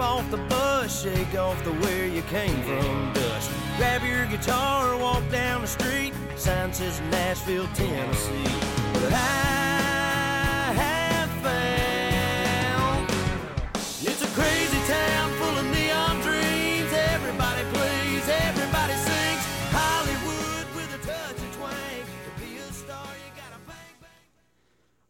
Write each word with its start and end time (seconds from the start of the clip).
Off 0.00 0.28
the 0.30 0.36
bus, 0.36 1.02
shake 1.02 1.34
off 1.36 1.62
the 1.62 1.70
where 1.72 2.06
you 2.06 2.22
came 2.22 2.60
from 2.62 3.12
dust. 3.12 3.50
Grab 3.76 4.02
your 4.02 4.26
guitar, 4.26 4.96
walk 4.98 5.22
down 5.30 5.60
the 5.60 5.66
street. 5.66 6.12
Sign 6.36 6.72
says 6.72 7.00
Nashville, 7.10 7.68
Tennessee. 7.74 8.44
But 8.92 9.12
I 9.12 9.73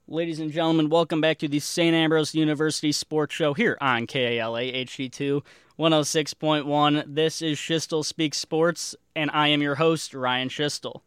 Ladies 0.06 0.38
and 0.38 0.52
gentlemen, 0.52 0.90
welcome 0.90 1.22
back 1.22 1.38
to 1.38 1.48
the 1.48 1.60
St. 1.60 1.94
Ambrose 1.94 2.34
University 2.34 2.92
Sports 2.92 3.34
Show 3.34 3.54
here 3.54 3.78
on 3.80 4.06
KALA 4.06 4.60
HD2 4.60 5.42
106.1. 5.78 7.04
This 7.06 7.40
is 7.40 7.56
Schiestel 7.56 8.04
Speaks 8.04 8.36
Sports, 8.36 8.94
and 9.16 9.30
I 9.32 9.48
am 9.48 9.62
your 9.62 9.76
host, 9.76 10.12
Ryan 10.12 10.50
Schiestel. 10.50 11.00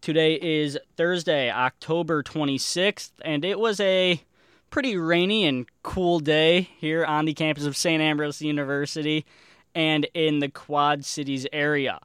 Today 0.00 0.38
is 0.40 0.78
Thursday, 0.96 1.50
October 1.50 2.22
26th, 2.22 3.10
and 3.22 3.44
it 3.44 3.60
was 3.60 3.80
a 3.80 4.22
pretty 4.70 4.96
rainy 4.96 5.44
and 5.44 5.66
cool 5.82 6.18
day 6.18 6.70
here 6.78 7.04
on 7.04 7.26
the 7.26 7.34
campus 7.34 7.66
of 7.66 7.76
St. 7.76 8.00
Ambrose 8.00 8.40
University 8.40 9.26
and 9.74 10.06
in 10.14 10.38
the 10.38 10.48
Quad 10.48 11.04
Cities 11.04 11.46
area. 11.52 12.00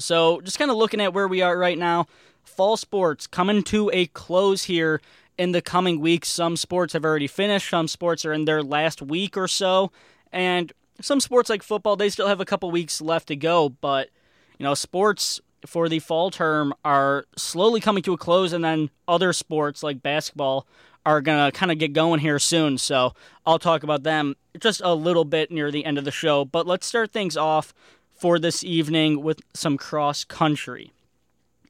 So, 0.00 0.40
just 0.40 0.58
kind 0.58 0.72
of 0.72 0.76
looking 0.76 1.00
at 1.00 1.14
where 1.14 1.28
we 1.28 1.42
are 1.42 1.56
right 1.56 1.78
now, 1.78 2.08
fall 2.42 2.76
sports 2.76 3.28
coming 3.28 3.62
to 3.62 3.88
a 3.92 4.06
close 4.06 4.64
here 4.64 5.00
in 5.38 5.52
the 5.52 5.62
coming 5.62 6.00
weeks. 6.00 6.28
Some 6.28 6.56
sports 6.56 6.92
have 6.92 7.04
already 7.04 7.26
finished, 7.26 7.70
some 7.70 7.88
sports 7.88 8.24
are 8.24 8.32
in 8.32 8.44
their 8.44 8.62
last 8.62 9.02
week 9.02 9.36
or 9.36 9.48
so, 9.48 9.92
and 10.32 10.72
some 11.00 11.20
sports 11.20 11.50
like 11.50 11.62
football, 11.62 11.96
they 11.96 12.08
still 12.08 12.28
have 12.28 12.40
a 12.40 12.44
couple 12.44 12.70
weeks 12.70 13.00
left 13.00 13.28
to 13.28 13.36
go, 13.36 13.68
but 13.68 14.10
you 14.58 14.64
know, 14.64 14.74
sports 14.74 15.40
for 15.66 15.88
the 15.88 15.98
fall 15.98 16.30
term 16.30 16.74
are 16.84 17.24
slowly 17.36 17.80
coming 17.80 18.02
to 18.02 18.12
a 18.12 18.18
close, 18.18 18.52
and 18.52 18.64
then 18.64 18.90
other 19.08 19.32
sports 19.32 19.82
like 19.82 20.02
basketball 20.02 20.66
are 21.06 21.20
going 21.20 21.50
to 21.50 21.56
kind 21.56 21.70
of 21.70 21.78
get 21.78 21.92
going 21.92 22.20
here 22.20 22.38
soon. 22.38 22.78
So 22.78 23.12
I'll 23.44 23.58
talk 23.58 23.82
about 23.82 24.02
them 24.02 24.36
just 24.58 24.80
a 24.82 24.94
little 24.94 25.24
bit 25.24 25.50
near 25.50 25.70
the 25.70 25.84
end 25.84 25.98
of 25.98 26.04
the 26.04 26.10
show. 26.10 26.44
But 26.44 26.66
let's 26.66 26.86
start 26.86 27.12
things 27.12 27.36
off 27.36 27.74
for 28.14 28.38
this 28.38 28.64
evening 28.64 29.22
with 29.22 29.40
some 29.52 29.76
cross 29.76 30.24
country. 30.24 30.92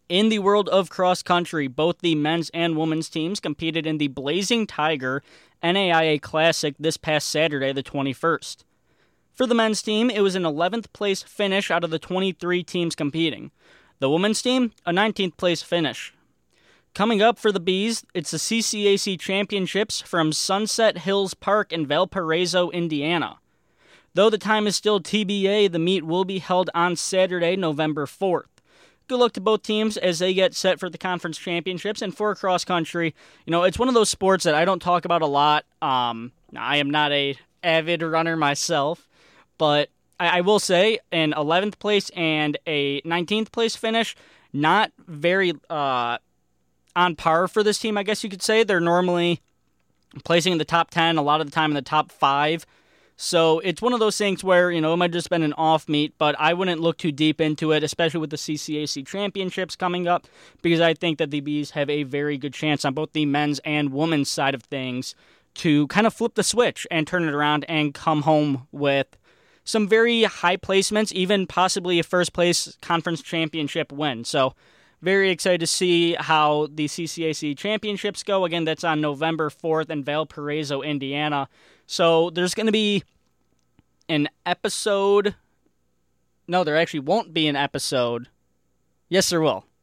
In 0.08 0.28
the 0.28 0.40
world 0.40 0.68
of 0.68 0.90
cross 0.90 1.22
country, 1.22 1.66
both 1.66 2.00
the 2.00 2.14
men's 2.14 2.50
and 2.52 2.76
women's 2.76 3.08
teams 3.08 3.40
competed 3.40 3.86
in 3.86 3.96
the 3.96 4.08
Blazing 4.08 4.66
Tiger 4.66 5.22
NAIA 5.62 6.20
Classic 6.20 6.74
this 6.78 6.98
past 6.98 7.26
Saturday, 7.26 7.72
the 7.72 7.82
21st. 7.82 8.64
For 9.32 9.46
the 9.46 9.54
men's 9.54 9.80
team, 9.80 10.10
it 10.10 10.20
was 10.20 10.34
an 10.34 10.42
11th 10.42 10.92
place 10.92 11.22
finish 11.22 11.70
out 11.70 11.84
of 11.84 11.90
the 11.90 11.98
23 11.98 12.62
teams 12.62 12.94
competing. 12.94 13.50
The 13.98 14.10
women's 14.10 14.42
team, 14.42 14.72
a 14.84 14.92
19th 14.92 15.38
place 15.38 15.62
finish. 15.62 16.12
Coming 16.92 17.22
up 17.22 17.38
for 17.38 17.50
the 17.50 17.58
Bees, 17.58 18.04
it's 18.12 18.30
the 18.30 18.36
CCAC 18.36 19.18
Championships 19.18 20.02
from 20.02 20.34
Sunset 20.34 20.98
Hills 20.98 21.32
Park 21.32 21.72
in 21.72 21.86
Valparaiso, 21.86 22.68
Indiana. 22.70 23.38
Though 24.12 24.28
the 24.28 24.36
time 24.36 24.66
is 24.66 24.76
still 24.76 25.00
TBA, 25.00 25.72
the 25.72 25.78
meet 25.78 26.04
will 26.04 26.26
be 26.26 26.40
held 26.40 26.68
on 26.74 26.94
Saturday, 26.94 27.56
November 27.56 28.04
4th. 28.04 28.53
Good 29.06 29.18
luck 29.18 29.32
to 29.34 29.40
both 29.40 29.62
teams 29.62 29.96
as 29.96 30.18
they 30.18 30.32
get 30.32 30.54
set 30.54 30.80
for 30.80 30.88
the 30.88 30.96
conference 30.96 31.36
championships 31.36 32.00
and 32.00 32.16
for 32.16 32.34
cross 32.34 32.64
country. 32.64 33.14
You 33.44 33.50
know, 33.50 33.64
it's 33.64 33.78
one 33.78 33.88
of 33.88 33.94
those 33.94 34.08
sports 34.08 34.44
that 34.44 34.54
I 34.54 34.64
don't 34.64 34.80
talk 34.80 35.04
about 35.04 35.20
a 35.20 35.26
lot. 35.26 35.64
Um, 35.82 36.32
I 36.56 36.78
am 36.78 36.90
not 36.90 37.12
a 37.12 37.36
avid 37.62 38.02
runner 38.02 38.36
myself, 38.36 39.06
but 39.58 39.90
I, 40.18 40.38
I 40.38 40.40
will 40.40 40.58
say 40.58 41.00
an 41.12 41.32
11th 41.32 41.78
place 41.78 42.10
and 42.16 42.56
a 42.66 43.02
19th 43.02 43.52
place 43.52 43.76
finish, 43.76 44.16
not 44.52 44.90
very 44.98 45.52
uh, 45.68 46.18
on 46.96 47.16
par 47.16 47.48
for 47.48 47.62
this 47.62 47.78
team, 47.78 47.98
I 47.98 48.02
guess 48.04 48.24
you 48.24 48.30
could 48.30 48.42
say. 48.42 48.64
They're 48.64 48.80
normally 48.80 49.42
placing 50.24 50.52
in 50.52 50.58
the 50.58 50.64
top 50.64 50.90
10, 50.90 51.18
a 51.18 51.22
lot 51.22 51.40
of 51.40 51.46
the 51.46 51.52
time 51.52 51.70
in 51.70 51.74
the 51.74 51.82
top 51.82 52.10
five. 52.10 52.64
So 53.16 53.60
it's 53.60 53.80
one 53.80 53.92
of 53.92 54.00
those 54.00 54.18
things 54.18 54.42
where, 54.42 54.72
you 54.72 54.80
know, 54.80 54.92
it 54.92 54.96
might 54.96 55.12
just 55.12 55.30
been 55.30 55.44
an 55.44 55.52
off 55.52 55.88
meet, 55.88 56.18
but 56.18 56.34
I 56.38 56.52
wouldn't 56.52 56.80
look 56.80 56.98
too 56.98 57.12
deep 57.12 57.40
into 57.40 57.70
it, 57.70 57.84
especially 57.84 58.20
with 58.20 58.30
the 58.30 58.36
CCAC 58.36 59.06
championships 59.06 59.76
coming 59.76 60.08
up, 60.08 60.26
because 60.62 60.80
I 60.80 60.94
think 60.94 61.18
that 61.18 61.30
the 61.30 61.40
Bees 61.40 61.70
have 61.72 61.88
a 61.88 62.02
very 62.02 62.36
good 62.36 62.52
chance 62.52 62.84
on 62.84 62.92
both 62.92 63.12
the 63.12 63.24
men's 63.24 63.60
and 63.60 63.92
women's 63.92 64.28
side 64.28 64.54
of 64.54 64.64
things 64.64 65.14
to 65.54 65.86
kind 65.86 66.06
of 66.06 66.12
flip 66.12 66.34
the 66.34 66.42
switch 66.42 66.86
and 66.90 67.06
turn 67.06 67.22
it 67.22 67.32
around 67.34 67.64
and 67.68 67.94
come 67.94 68.22
home 68.22 68.66
with 68.72 69.16
some 69.62 69.86
very 69.88 70.24
high 70.24 70.56
placements, 70.56 71.12
even 71.12 71.46
possibly 71.46 72.00
a 72.00 72.02
first 72.02 72.32
place 72.32 72.76
conference 72.82 73.22
championship 73.22 73.92
win. 73.92 74.24
So 74.24 74.54
very 75.00 75.30
excited 75.30 75.60
to 75.60 75.66
see 75.66 76.14
how 76.14 76.68
the 76.72 76.86
CCAC 76.86 77.56
championships 77.56 78.22
go. 78.22 78.44
Again, 78.44 78.64
that's 78.64 78.84
on 78.84 79.00
November 79.00 79.50
4th 79.50 79.90
in 79.90 80.02
Valparaiso, 80.02 80.82
Indiana. 80.82 81.48
So 81.86 82.30
there's 82.30 82.54
going 82.54 82.66
to 82.66 82.72
be 82.72 83.04
an 84.08 84.28
episode. 84.46 85.34
No, 86.46 86.64
there 86.64 86.76
actually 86.76 87.00
won't 87.00 87.34
be 87.34 87.46
an 87.48 87.56
episode. 87.56 88.28
Yes, 89.08 89.30
there 89.30 89.40
will. 89.40 89.64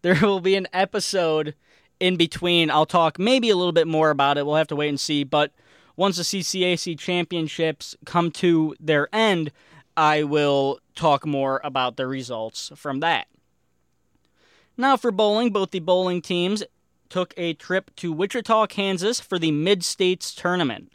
There 0.00 0.14
will 0.22 0.38
be 0.38 0.54
an 0.54 0.68
episode 0.72 1.56
in 1.98 2.16
between. 2.16 2.70
I'll 2.70 2.86
talk 2.86 3.18
maybe 3.18 3.50
a 3.50 3.56
little 3.56 3.72
bit 3.72 3.88
more 3.88 4.10
about 4.10 4.38
it. 4.38 4.46
We'll 4.46 4.54
have 4.54 4.68
to 4.68 4.76
wait 4.76 4.90
and 4.90 5.00
see. 5.00 5.24
But 5.24 5.50
once 5.96 6.16
the 6.18 6.22
CCAC 6.22 6.96
championships 6.96 7.96
come 8.04 8.30
to 8.30 8.76
their 8.78 9.08
end, 9.12 9.50
I 9.96 10.22
will 10.22 10.78
talk 10.94 11.26
more 11.26 11.60
about 11.64 11.96
the 11.96 12.06
results 12.06 12.70
from 12.76 13.00
that. 13.00 13.26
Now 14.76 14.96
for 14.96 15.10
bowling, 15.10 15.50
both 15.50 15.72
the 15.72 15.80
bowling 15.80 16.22
teams 16.22 16.62
took 17.08 17.34
a 17.36 17.54
trip 17.54 17.90
to 17.96 18.12
Wichita, 18.12 18.68
Kansas 18.68 19.18
for 19.18 19.40
the 19.40 19.50
Mid 19.50 19.84
States 19.84 20.32
tournament. 20.32 20.92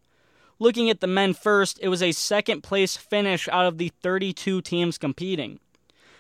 Looking 0.64 0.90
at 0.90 1.02
the 1.02 1.08
men 1.08 1.34
first, 1.34 1.78
it 1.82 1.90
was 1.90 2.02
a 2.02 2.14
second 2.14 2.64
place 2.64 2.96
finish 2.96 3.50
out 3.50 3.66
of 3.66 3.78
the 3.78 3.92
32 4.02 4.62
teams 4.62 4.98
competing. 4.98 5.60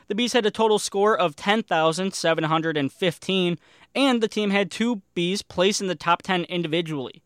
The 0.09 0.15
Bees 0.15 0.33
had 0.33 0.45
a 0.45 0.51
total 0.51 0.79
score 0.79 1.17
of 1.17 1.37
10,715, 1.37 3.57
and 3.95 4.21
the 4.21 4.27
team 4.27 4.49
had 4.49 4.69
two 4.69 5.01
Bees 5.15 5.43
placed 5.43 5.79
in 5.79 5.87
the 5.87 5.95
top 5.95 6.23
10 6.23 6.43
individually. 6.43 7.23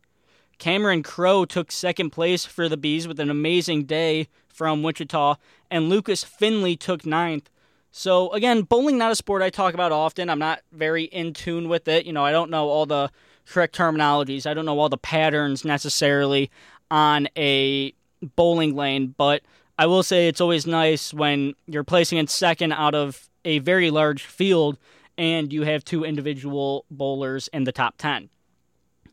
Cameron 0.58 1.02
Crow 1.02 1.44
took 1.44 1.72
second 1.72 2.10
place 2.10 2.44
for 2.44 2.68
the 2.68 2.76
Bees 2.76 3.08
with 3.08 3.18
an 3.18 3.30
amazing 3.30 3.86
day 3.86 4.28
from 4.46 4.84
Wichita, 4.84 5.34
and 5.72 5.88
Lucas 5.88 6.22
Finley 6.22 6.76
took 6.76 7.04
ninth. 7.04 7.50
So, 7.90 8.30
again, 8.30 8.62
bowling 8.62 8.96
not 8.96 9.10
a 9.10 9.16
sport 9.16 9.42
I 9.42 9.50
talk 9.50 9.74
about 9.74 9.90
often. 9.90 10.30
I'm 10.30 10.38
not 10.38 10.60
very 10.70 11.06
in 11.06 11.32
tune 11.32 11.68
with 11.68 11.88
it. 11.88 12.06
You 12.06 12.12
know, 12.12 12.24
I 12.24 12.30
don't 12.30 12.50
know 12.50 12.68
all 12.68 12.86
the 12.86 13.10
correct 13.44 13.76
terminologies, 13.76 14.46
I 14.46 14.54
don't 14.54 14.66
know 14.66 14.78
all 14.78 14.88
the 14.88 14.98
patterns 14.98 15.64
necessarily 15.64 16.48
on 16.90 17.28
a 17.36 17.92
bowling 18.36 18.74
lane, 18.74 19.14
but 19.16 19.42
I 19.78 19.86
will 19.86 20.02
say 20.02 20.28
it's 20.28 20.40
always 20.40 20.66
nice 20.66 21.14
when 21.14 21.54
you're 21.66 21.84
placing 21.84 22.18
in 22.18 22.26
second 22.26 22.72
out 22.72 22.94
of 22.94 23.28
a 23.44 23.60
very 23.60 23.90
large 23.90 24.24
field 24.24 24.76
and 25.16 25.52
you 25.52 25.62
have 25.62 25.84
two 25.84 26.04
individual 26.04 26.84
bowlers 26.90 27.48
in 27.48 27.64
the 27.64 27.72
top 27.72 27.96
10. 27.98 28.28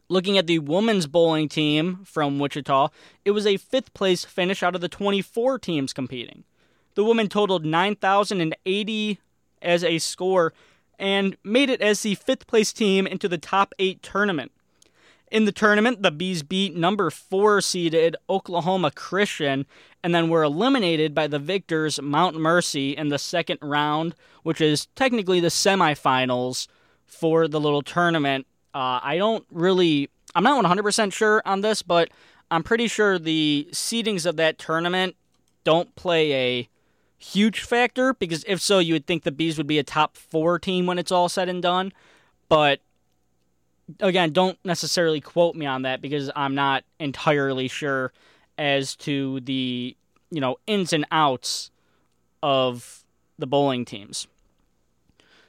Looking 0.08 0.38
at 0.38 0.46
the 0.46 0.60
women's 0.60 1.08
bowling 1.08 1.50
team 1.50 2.02
from 2.06 2.38
Wichita, 2.38 2.90
it 3.26 3.32
was 3.32 3.48
a 3.48 3.58
fifth 3.58 3.94
place 3.94 4.24
finish 4.24 4.62
out 4.62 4.76
of 4.76 4.82
the 4.82 4.90
24 4.90 5.58
teams 5.60 5.94
competing. 5.94 6.44
The 6.94 7.04
women 7.04 7.28
totaled 7.28 7.66
9,080 7.66 9.20
as 9.62 9.84
a 9.84 9.98
score 9.98 10.54
and 11.00 11.36
made 11.44 11.70
it 11.70 11.82
as 11.82 12.02
the 12.02 12.16
fifth 12.16 12.48
place 12.48 12.72
team 12.72 13.06
into 13.08 13.28
the 13.28 13.38
top 13.38 13.74
eight 13.80 14.02
tournament. 14.02 14.52
In 15.32 15.46
the 15.46 15.52
tournament, 15.52 16.04
the 16.04 16.12
Bees 16.12 16.44
beat 16.44 16.76
number 16.76 17.10
four 17.10 17.60
seeded 17.60 18.16
Oklahoma 18.30 18.92
Christian 18.92 19.66
and 20.04 20.14
then 20.14 20.30
were 20.30 20.44
eliminated 20.44 21.16
by 21.16 21.28
the 21.28 21.40
victors 21.40 22.00
Mount 22.02 22.36
Mercy 22.36 22.96
in 22.96 23.10
the 23.10 23.18
second 23.18 23.58
round, 23.62 24.16
which 24.44 24.62
is 24.62 24.86
technically 24.96 25.40
the 25.40 25.48
semifinals 25.48 26.68
for 27.06 27.48
the 27.48 27.60
little 27.60 27.82
tournament. 27.82 28.46
Uh, 28.74 29.00
I 29.02 29.18
don't 29.18 29.46
really, 29.50 30.10
I'm 30.36 30.44
not 30.44 30.64
100% 30.64 31.12
sure 31.12 31.42
on 31.46 31.62
this, 31.62 31.82
but 31.82 32.10
I'm 32.52 32.64
pretty 32.64 32.88
sure 32.88 33.18
the 33.18 33.68
seedings 33.72 34.26
of 34.26 34.36
that 34.38 34.60
tournament 34.60 35.16
don't 35.64 35.96
play 35.96 36.34
a 36.34 36.70
huge 37.18 37.62
factor 37.62 38.14
because 38.14 38.44
if 38.48 38.62
so, 38.62 38.78
you 38.80 38.94
would 38.94 39.08
think 39.08 39.24
the 39.24 39.32
Bees 39.32 39.58
would 39.58 39.68
be 39.68 39.80
a 39.80 39.84
top 39.84 40.16
four 40.16 40.60
team 40.60 40.86
when 40.86 41.00
it's 41.00 41.12
all 41.12 41.30
said 41.30 41.50
and 41.50 41.62
done. 41.62 41.92
But 42.48 42.82
again, 44.00 44.32
don't 44.32 44.58
necessarily 44.64 45.22
quote 45.22 45.56
me 45.56 45.66
on 45.66 45.84
that 45.84 46.02
because 46.02 46.32
I'm 46.36 46.56
not 46.56 46.84
entirely 47.00 47.68
sure 47.68 48.12
as 48.58 48.96
to 48.96 49.40
the 49.42 49.96
you 50.32 50.42
know 50.42 50.58
ins 50.68 50.94
and 50.94 51.06
outs 51.12 51.72
of 52.42 53.04
the 53.38 53.48
bowling 53.48 53.86
teams. 53.86 54.28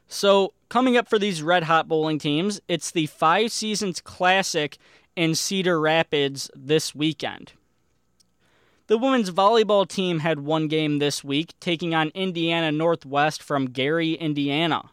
So 0.09 0.53
coming 0.69 0.97
up 0.97 1.09
for 1.09 1.19
these 1.19 1.43
red 1.43 1.65
hot 1.65 1.89
bowling 1.89 2.19
teams, 2.19 2.61
it's 2.69 2.91
the 2.91 3.07
Five 3.07 3.53
Seasons 3.53 4.01
Classic 4.01 4.79
in 5.17 5.35
Cedar 5.35 5.81
Rapids 5.81 6.51
this 6.55 6.95
weekend. 6.95 7.53
The 8.89 8.99
women's 8.99 9.33
volleyball 9.33 9.89
team 9.89 10.21
had 10.21 10.41
one 10.41 10.69
game 10.69 11.01
this 11.01 11.25
week, 11.25 11.55
taking 11.59 11.93
on 11.93 12.11
Indiana 12.15 12.71
Northwest 12.71 13.43
from 13.43 13.71
Gary, 13.71 14.13
Indiana. 14.13 14.91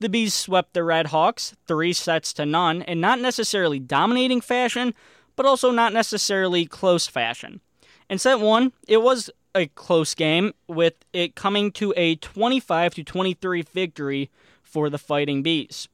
The 0.00 0.08
Bees 0.08 0.32
swept 0.32 0.72
the 0.72 0.82
Red 0.82 1.08
Hawks 1.08 1.54
three 1.66 1.92
sets 1.92 2.32
to 2.32 2.46
none 2.46 2.80
in 2.82 3.00
not 3.00 3.20
necessarily 3.20 3.78
dominating 3.78 4.40
fashion, 4.40 4.94
but 5.36 5.44
also 5.44 5.70
not 5.70 5.92
necessarily 5.92 6.64
close 6.64 7.06
fashion. 7.06 7.60
In 8.08 8.18
set 8.18 8.40
one, 8.40 8.72
it 8.88 9.02
was 9.02 9.30
a 9.54 9.66
close 9.66 10.14
game, 10.14 10.54
with 10.66 10.94
it 11.12 11.34
coming 11.34 11.70
to 11.72 11.92
a 11.98 12.16
25 12.16 12.94
to 12.94 13.04
23 13.04 13.62
victory 13.62 14.30
for 14.62 14.88
the 14.88 14.98
Fighting 14.98 15.42
Bees. 15.42 15.88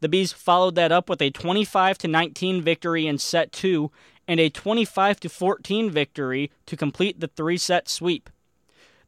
The 0.00 0.08
Bees 0.08 0.32
followed 0.32 0.74
that 0.76 0.90
up 0.90 1.10
with 1.10 1.20
a 1.20 1.30
25 1.30 1.98
to 1.98 2.08
19 2.08 2.62
victory 2.62 3.06
in 3.06 3.18
set 3.18 3.52
2 3.52 3.90
and 4.26 4.40
a 4.40 4.48
25 4.48 5.20
to 5.20 5.28
14 5.28 5.90
victory 5.90 6.50
to 6.66 6.76
complete 6.76 7.20
the 7.20 7.28
three-set 7.28 7.88
sweep. 7.88 8.30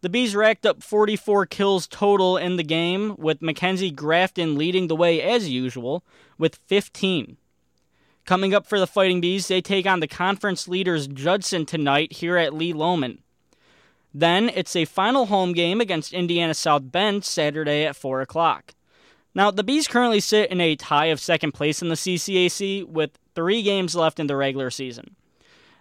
The 0.05 0.11
Bees 0.11 0.37
racked 0.37 0.67
up 0.67 0.83
44 0.83 1.47
kills 1.47 1.87
total 1.87 2.37
in 2.37 2.57
the 2.57 2.63
game, 2.63 3.17
with 3.17 3.41
Mackenzie 3.41 3.91
Grafton 3.91 4.59
leading 4.59 4.87
the 4.87 4.95
way 4.95 5.23
as 5.23 5.49
usual 5.49 6.05
with 6.37 6.61
15. 6.67 7.39
Coming 8.27 8.53
up 8.53 8.67
for 8.67 8.79
the 8.79 8.87
Fighting 8.87 9.23
Bees, 9.23 9.49
they 9.49 9.63
take 9.63 9.87
on 9.87 10.01
the 10.01 10.07
conference 10.07 10.69
leaders 10.69 11.07
Judson 11.07 11.65
tonight 11.65 12.13
here 12.13 12.37
at 12.37 12.53
Lee 12.53 12.75
Lohman. 12.75 13.21
Then 14.13 14.51
it's 14.51 14.77
a 14.77 14.85
final 14.85 15.25
home 15.25 15.55
game 15.55 15.81
against 15.81 16.13
Indiana 16.13 16.53
South 16.53 16.93
Bend 16.93 17.25
Saturday 17.25 17.87
at 17.87 17.97
4 17.97 18.21
o'clock. 18.21 18.75
Now, 19.35 19.51
the 19.51 19.65
Bees 19.65 19.89
currently 19.89 20.21
sit 20.21 20.51
in 20.51 20.61
a 20.61 20.77
tie 20.77 21.07
of 21.07 21.19
second 21.19 21.53
place 21.53 21.81
in 21.81 21.89
the 21.89 21.95
CCAC 21.95 22.85
with 22.85 23.19
three 23.35 23.63
games 23.63 23.97
left 23.97 24.21
in 24.21 24.27
the 24.27 24.37
regular 24.37 24.69
season. 24.69 25.17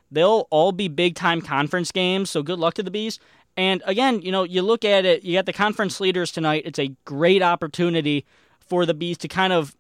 They'll 0.10 0.48
all 0.52 0.72
be 0.72 0.88
big 0.88 1.16
time 1.16 1.42
conference 1.42 1.92
games, 1.92 2.30
so 2.30 2.44
good 2.44 2.60
luck 2.60 2.76
to 2.76 2.84
the 2.84 2.92
Bees. 2.92 3.20
And 3.56 3.84
again, 3.86 4.22
you 4.22 4.32
know, 4.32 4.44
you 4.44 4.62
look 4.62 4.84
at 4.84 5.06
it, 5.06 5.24
you 5.24 5.38
got 5.38 5.46
the 5.46 5.54
conference 5.54 6.00
leaders 6.00 6.32
tonight. 6.32 6.64
It's 6.66 6.80
a 6.80 6.96
great 7.06 7.42
opportunity 7.42 8.26
for 8.60 8.86
the 8.86 8.94
Bees 8.94 9.18
to 9.20 9.28
kind 9.28 9.54
of 9.54 9.76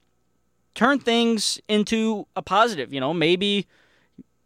turn 0.76 1.00
things 1.00 1.60
into 1.68 2.28
a 2.36 2.42
positive. 2.42 2.94
You 2.94 3.00
know, 3.00 3.14
maybe 3.14 3.68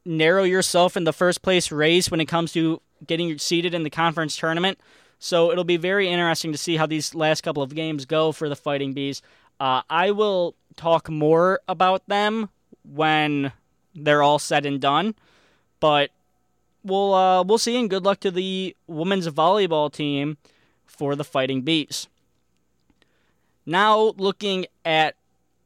narrow 0.06 0.44
yourself 0.44 0.96
in 0.96 1.04
the 1.04 1.14
first 1.14 1.42
place 1.42 1.72
race 1.72 2.10
when 2.10 2.22
it 2.22 2.26
comes 2.26 2.54
to 2.54 2.82
getting 3.06 3.38
seated 3.38 3.74
in 3.74 3.84
the 3.84 3.90
conference 3.90 4.38
tournament. 4.38 4.80
So 5.20 5.52
it'll 5.52 5.64
be 5.64 5.78
very 5.78 6.08
interesting 6.08 6.52
to 6.52 6.58
see 6.58 6.78
how 6.78 6.86
these 6.86 7.14
last 7.14 7.42
couple 7.42 7.64
of 7.64 7.76
games 7.76 8.06
go 8.06 8.32
for 8.32 8.48
the 8.48 8.56
Fighting 8.56 8.94
Bees. 8.94 9.22
Uh, 9.60 9.82
I 9.90 10.12
will 10.12 10.56
talk 10.76 11.10
more 11.10 11.60
about 11.68 12.08
them 12.08 12.50
when 12.84 13.52
they're 13.96 14.22
all 14.22 14.40
said 14.40 14.66
and 14.66 14.80
done, 14.80 15.16
but 15.80 16.12
we'll 16.84 17.14
uh, 17.14 17.44
we'll 17.44 17.58
see. 17.58 17.78
And 17.78 17.90
good 17.90 18.04
luck 18.04 18.20
to 18.22 18.32
the 18.32 18.76
women's 18.88 19.28
volleyball 19.28 19.92
team 19.92 20.38
for 20.86 21.16
the 21.16 21.24
Fighting 21.24 21.62
Bees. 21.62 22.08
Now 23.66 24.14
looking 24.18 24.66
at 24.86 25.16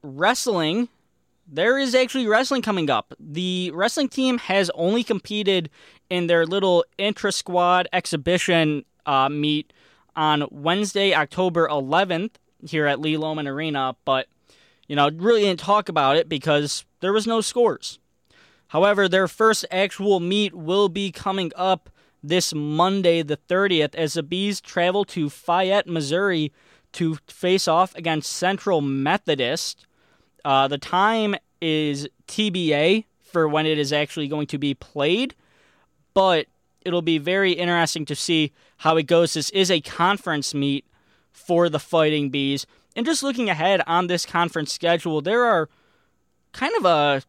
wrestling, 0.01 0.89
there 1.47 1.77
is 1.77 1.93
actually 1.93 2.27
wrestling 2.27 2.61
coming 2.61 2.89
up. 2.89 3.13
The 3.19 3.71
wrestling 3.73 4.09
team 4.09 4.39
has 4.39 4.71
only 4.73 5.03
competed 5.03 5.69
in 6.09 6.27
their 6.27 6.45
little 6.45 6.83
intra 6.97 7.31
squad 7.31 7.87
exhibition 7.93 8.85
uh, 9.05 9.29
meet 9.29 9.71
on 10.15 10.47
Wednesday, 10.51 11.13
October 11.13 11.67
11th, 11.67 12.31
here 12.67 12.85
at 12.85 12.99
Lee 12.99 13.15
Lohman 13.15 13.47
Arena, 13.47 13.95
but 14.05 14.27
you 14.87 14.95
know, 14.95 15.09
really 15.09 15.41
didn't 15.41 15.59
talk 15.59 15.87
about 15.87 16.17
it 16.17 16.27
because 16.27 16.83
there 16.99 17.13
was 17.13 17.25
no 17.25 17.39
scores. 17.39 17.97
However, 18.71 19.09
their 19.09 19.27
first 19.27 19.65
actual 19.69 20.21
meet 20.21 20.55
will 20.55 20.87
be 20.87 21.11
coming 21.11 21.51
up 21.57 21.89
this 22.23 22.53
Monday, 22.53 23.21
the 23.21 23.35
30th, 23.35 23.93
as 23.95 24.13
the 24.13 24.23
Bees 24.23 24.61
travel 24.61 25.03
to 25.05 25.29
Fayette, 25.29 25.87
Missouri 25.87 26.53
to 26.93 27.17
face 27.27 27.67
off 27.67 27.93
against 27.95 28.31
Central 28.31 28.79
Methodist. 28.79 29.85
Uh, 30.45 30.69
the 30.69 30.77
time 30.77 31.35
is 31.59 32.07
TBA 32.29 33.03
for 33.21 33.45
when 33.49 33.65
it 33.65 33.77
is 33.77 33.91
actually 33.91 34.29
going 34.29 34.47
to 34.47 34.57
be 34.57 34.73
played, 34.73 35.35
but 36.13 36.47
it'll 36.85 37.01
be 37.01 37.17
very 37.17 37.51
interesting 37.51 38.05
to 38.05 38.15
see 38.15 38.53
how 38.77 38.95
it 38.95 39.03
goes. 39.03 39.33
This 39.33 39.49
is 39.49 39.69
a 39.69 39.81
conference 39.81 40.53
meet 40.53 40.85
for 41.33 41.67
the 41.67 41.77
Fighting 41.79 42.29
Bees. 42.29 42.65
And 42.95 43.05
just 43.05 43.21
looking 43.21 43.49
ahead 43.49 43.81
on 43.85 44.07
this 44.07 44.25
conference 44.25 44.71
schedule, 44.71 45.19
there 45.19 45.43
are 45.43 45.67
kind 46.53 46.73
of 46.77 46.85
a 46.85 47.23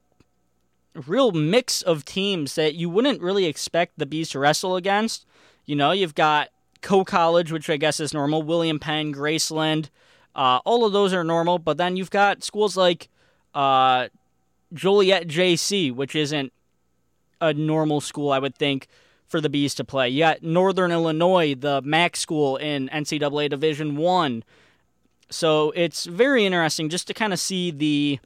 real 0.94 1.32
mix 1.32 1.82
of 1.82 2.04
teams 2.04 2.54
that 2.54 2.74
you 2.74 2.88
wouldn't 2.88 3.20
really 3.20 3.46
expect 3.46 3.98
the 3.98 4.06
Bees 4.06 4.30
to 4.30 4.38
wrestle 4.38 4.76
against. 4.76 5.26
You 5.64 5.76
know, 5.76 5.92
you've 5.92 6.14
got 6.14 6.48
Coe 6.80 7.04
College, 7.04 7.52
which 7.52 7.70
I 7.70 7.76
guess 7.76 8.00
is 8.00 8.12
normal, 8.12 8.42
William 8.42 8.78
Penn, 8.78 9.14
Graceland. 9.14 9.88
Uh, 10.34 10.60
all 10.64 10.84
of 10.84 10.92
those 10.92 11.12
are 11.12 11.24
normal, 11.24 11.58
but 11.58 11.76
then 11.76 11.96
you've 11.96 12.10
got 12.10 12.42
schools 12.42 12.76
like 12.76 13.08
uh, 13.54 14.08
Joliet 14.72 15.28
JC, 15.28 15.94
which 15.94 16.14
isn't 16.14 16.52
a 17.40 17.52
normal 17.52 18.00
school, 18.00 18.32
I 18.32 18.38
would 18.38 18.54
think, 18.54 18.88
for 19.26 19.40
the 19.40 19.48
Bees 19.48 19.74
to 19.76 19.84
play. 19.84 20.08
You 20.08 20.20
got 20.20 20.42
Northern 20.42 20.92
Illinois, 20.92 21.54
the 21.54 21.80
MAC 21.82 22.16
school 22.16 22.56
in 22.56 22.88
NCAA 22.90 23.50
Division 23.50 23.96
One. 23.96 24.44
So 25.30 25.70
it's 25.70 26.04
very 26.04 26.44
interesting 26.44 26.90
just 26.90 27.06
to 27.06 27.14
kind 27.14 27.32
of 27.32 27.40
see 27.40 27.70
the 27.70 28.20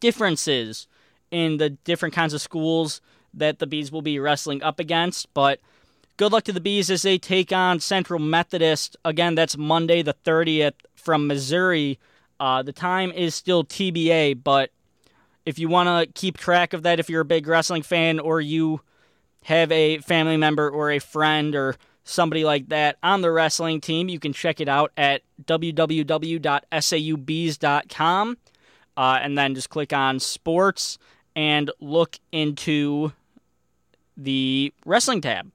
differences 0.00 0.87
in 1.30 1.58
the 1.58 1.70
different 1.70 2.14
kinds 2.14 2.34
of 2.34 2.40
schools 2.40 3.00
that 3.34 3.58
the 3.58 3.66
Bees 3.66 3.92
will 3.92 4.02
be 4.02 4.18
wrestling 4.18 4.62
up 4.62 4.80
against. 4.80 5.32
But 5.34 5.60
good 6.16 6.32
luck 6.32 6.44
to 6.44 6.52
the 6.52 6.60
Bees 6.60 6.90
as 6.90 7.02
they 7.02 7.18
take 7.18 7.52
on 7.52 7.80
Central 7.80 8.18
Methodist. 8.18 8.96
Again, 9.04 9.34
that's 9.34 9.56
Monday 9.56 10.02
the 10.02 10.14
30th 10.24 10.74
from 10.94 11.26
Missouri. 11.26 11.98
Uh, 12.40 12.62
the 12.62 12.72
time 12.72 13.10
is 13.12 13.34
still 13.34 13.64
TBA, 13.64 14.42
but 14.42 14.70
if 15.44 15.58
you 15.58 15.68
want 15.68 15.88
to 15.88 16.20
keep 16.20 16.36
track 16.36 16.72
of 16.72 16.82
that, 16.82 17.00
if 17.00 17.10
you're 17.10 17.22
a 17.22 17.24
big 17.24 17.46
wrestling 17.46 17.82
fan 17.82 18.20
or 18.20 18.40
you 18.40 18.80
have 19.44 19.72
a 19.72 19.98
family 19.98 20.36
member 20.36 20.68
or 20.68 20.90
a 20.90 20.98
friend 20.98 21.54
or 21.54 21.76
somebody 22.04 22.44
like 22.44 22.68
that 22.68 22.96
on 23.02 23.22
the 23.22 23.30
wrestling 23.30 23.80
team, 23.80 24.08
you 24.08 24.20
can 24.20 24.32
check 24.32 24.60
it 24.60 24.68
out 24.68 24.92
at 24.96 25.22
www.saubees.com 25.44 28.38
uh, 28.96 29.18
and 29.22 29.38
then 29.38 29.54
just 29.54 29.70
click 29.70 29.92
on 29.92 30.20
sports 30.20 30.98
and 31.38 31.70
look 31.78 32.18
into 32.32 33.12
the 34.16 34.74
wrestling 34.84 35.20
tab. 35.20 35.52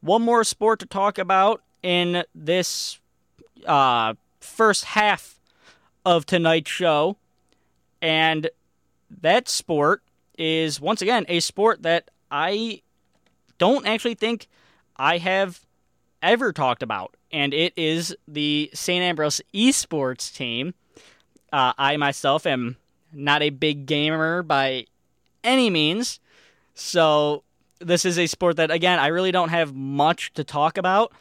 One 0.00 0.22
more 0.22 0.44
sport 0.44 0.78
to 0.78 0.86
talk 0.86 1.18
about 1.18 1.62
in 1.82 2.22
this 2.32 3.00
uh, 3.66 4.14
first 4.38 4.84
half 4.84 5.40
of 6.06 6.26
tonight's 6.26 6.70
show, 6.70 7.16
and 8.00 8.48
that 9.20 9.48
sport 9.48 10.02
is 10.38 10.80
once 10.80 11.02
again 11.02 11.26
a 11.28 11.40
sport 11.40 11.82
that 11.82 12.08
I 12.30 12.82
don't 13.58 13.84
actually 13.84 14.14
think 14.14 14.46
I 14.96 15.18
have 15.18 15.66
ever 16.22 16.52
talked 16.52 16.84
about, 16.84 17.16
and 17.32 17.52
it 17.52 17.72
is 17.76 18.14
the 18.28 18.70
St. 18.74 19.02
Ambrose 19.02 19.40
esports 19.52 20.32
team. 20.32 20.74
Uh, 21.52 21.72
I 21.76 21.96
myself 21.96 22.46
am 22.46 22.76
not 23.12 23.42
a 23.42 23.50
big 23.50 23.86
gamer 23.86 24.42
by 24.42 24.86
any 25.44 25.70
means. 25.70 26.20
So 26.74 27.42
this 27.80 28.04
is 28.04 28.18
a 28.18 28.26
sport 28.26 28.56
that 28.56 28.70
again 28.70 28.98
I 28.98 29.08
really 29.08 29.32
don't 29.32 29.50
have 29.50 29.74
much 29.74 30.32
to 30.34 30.44
talk 30.44 30.78
about, 30.78 31.12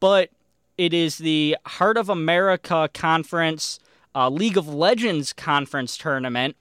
but 0.00 0.30
it 0.76 0.92
is 0.92 1.18
the 1.18 1.56
Heart 1.66 1.96
of 1.96 2.08
America 2.08 2.88
Conference 2.92 3.78
uh, 4.14 4.28
League 4.28 4.56
of 4.56 4.68
Legends 4.68 5.32
Conference 5.32 5.96
tournament, 5.96 6.56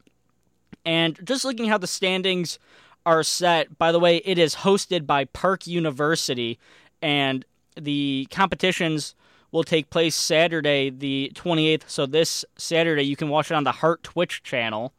and 0.86 1.20
just 1.24 1.46
looking 1.46 1.68
how 1.68 1.78
the 1.78 1.88
standings 1.88 2.60
are 3.06 3.24
set. 3.24 3.78
By 3.78 3.92
the 3.92 4.00
way, 4.00 4.18
it 4.18 4.38
is 4.38 4.56
hosted 4.56 5.06
by 5.06 5.26
Park 5.26 5.68
University, 5.68 6.60
and 7.02 7.46
the 7.76 8.28
competitions 8.32 9.16
will 9.54 9.64
take 9.64 9.92
place 9.92 10.16
Saturday, 10.16 10.90
the 10.90 11.32
28th. 11.36 11.84
So 11.86 12.08
this 12.08 12.44
Saturday, 12.58 13.04
you 13.04 13.16
can 13.16 13.30
watch 13.30 13.52
it 13.52 13.54
on 13.54 13.64
the 13.64 13.72
Heart 13.72 14.02
Twitch 14.02 14.42
channel. 14.42 14.94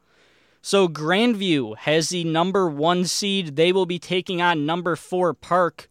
So 0.62 0.88
Grandview 0.88 1.76
has 1.78 2.08
the 2.08 2.22
number 2.22 2.70
one 2.70 3.04
seed. 3.04 3.56
They 3.56 3.72
will 3.72 3.84
be 3.84 3.98
taking 3.98 4.40
on 4.40 4.64
number 4.64 4.94
four 4.94 5.34
Park. 5.34 5.90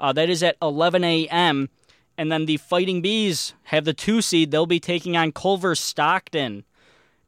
Uh, 0.00 0.12
that 0.12 0.28
is 0.28 0.42
at 0.42 0.56
11 0.60 1.04
a.m. 1.04 1.70
And 2.18 2.32
then 2.32 2.46
the 2.46 2.56
Fighting 2.56 3.00
Bees 3.00 3.54
have 3.64 3.84
the 3.84 3.94
two 3.94 4.20
seed. 4.20 4.50
They'll 4.50 4.66
be 4.66 4.80
taking 4.80 5.16
on 5.16 5.30
Culver 5.30 5.76
Stockton 5.76 6.64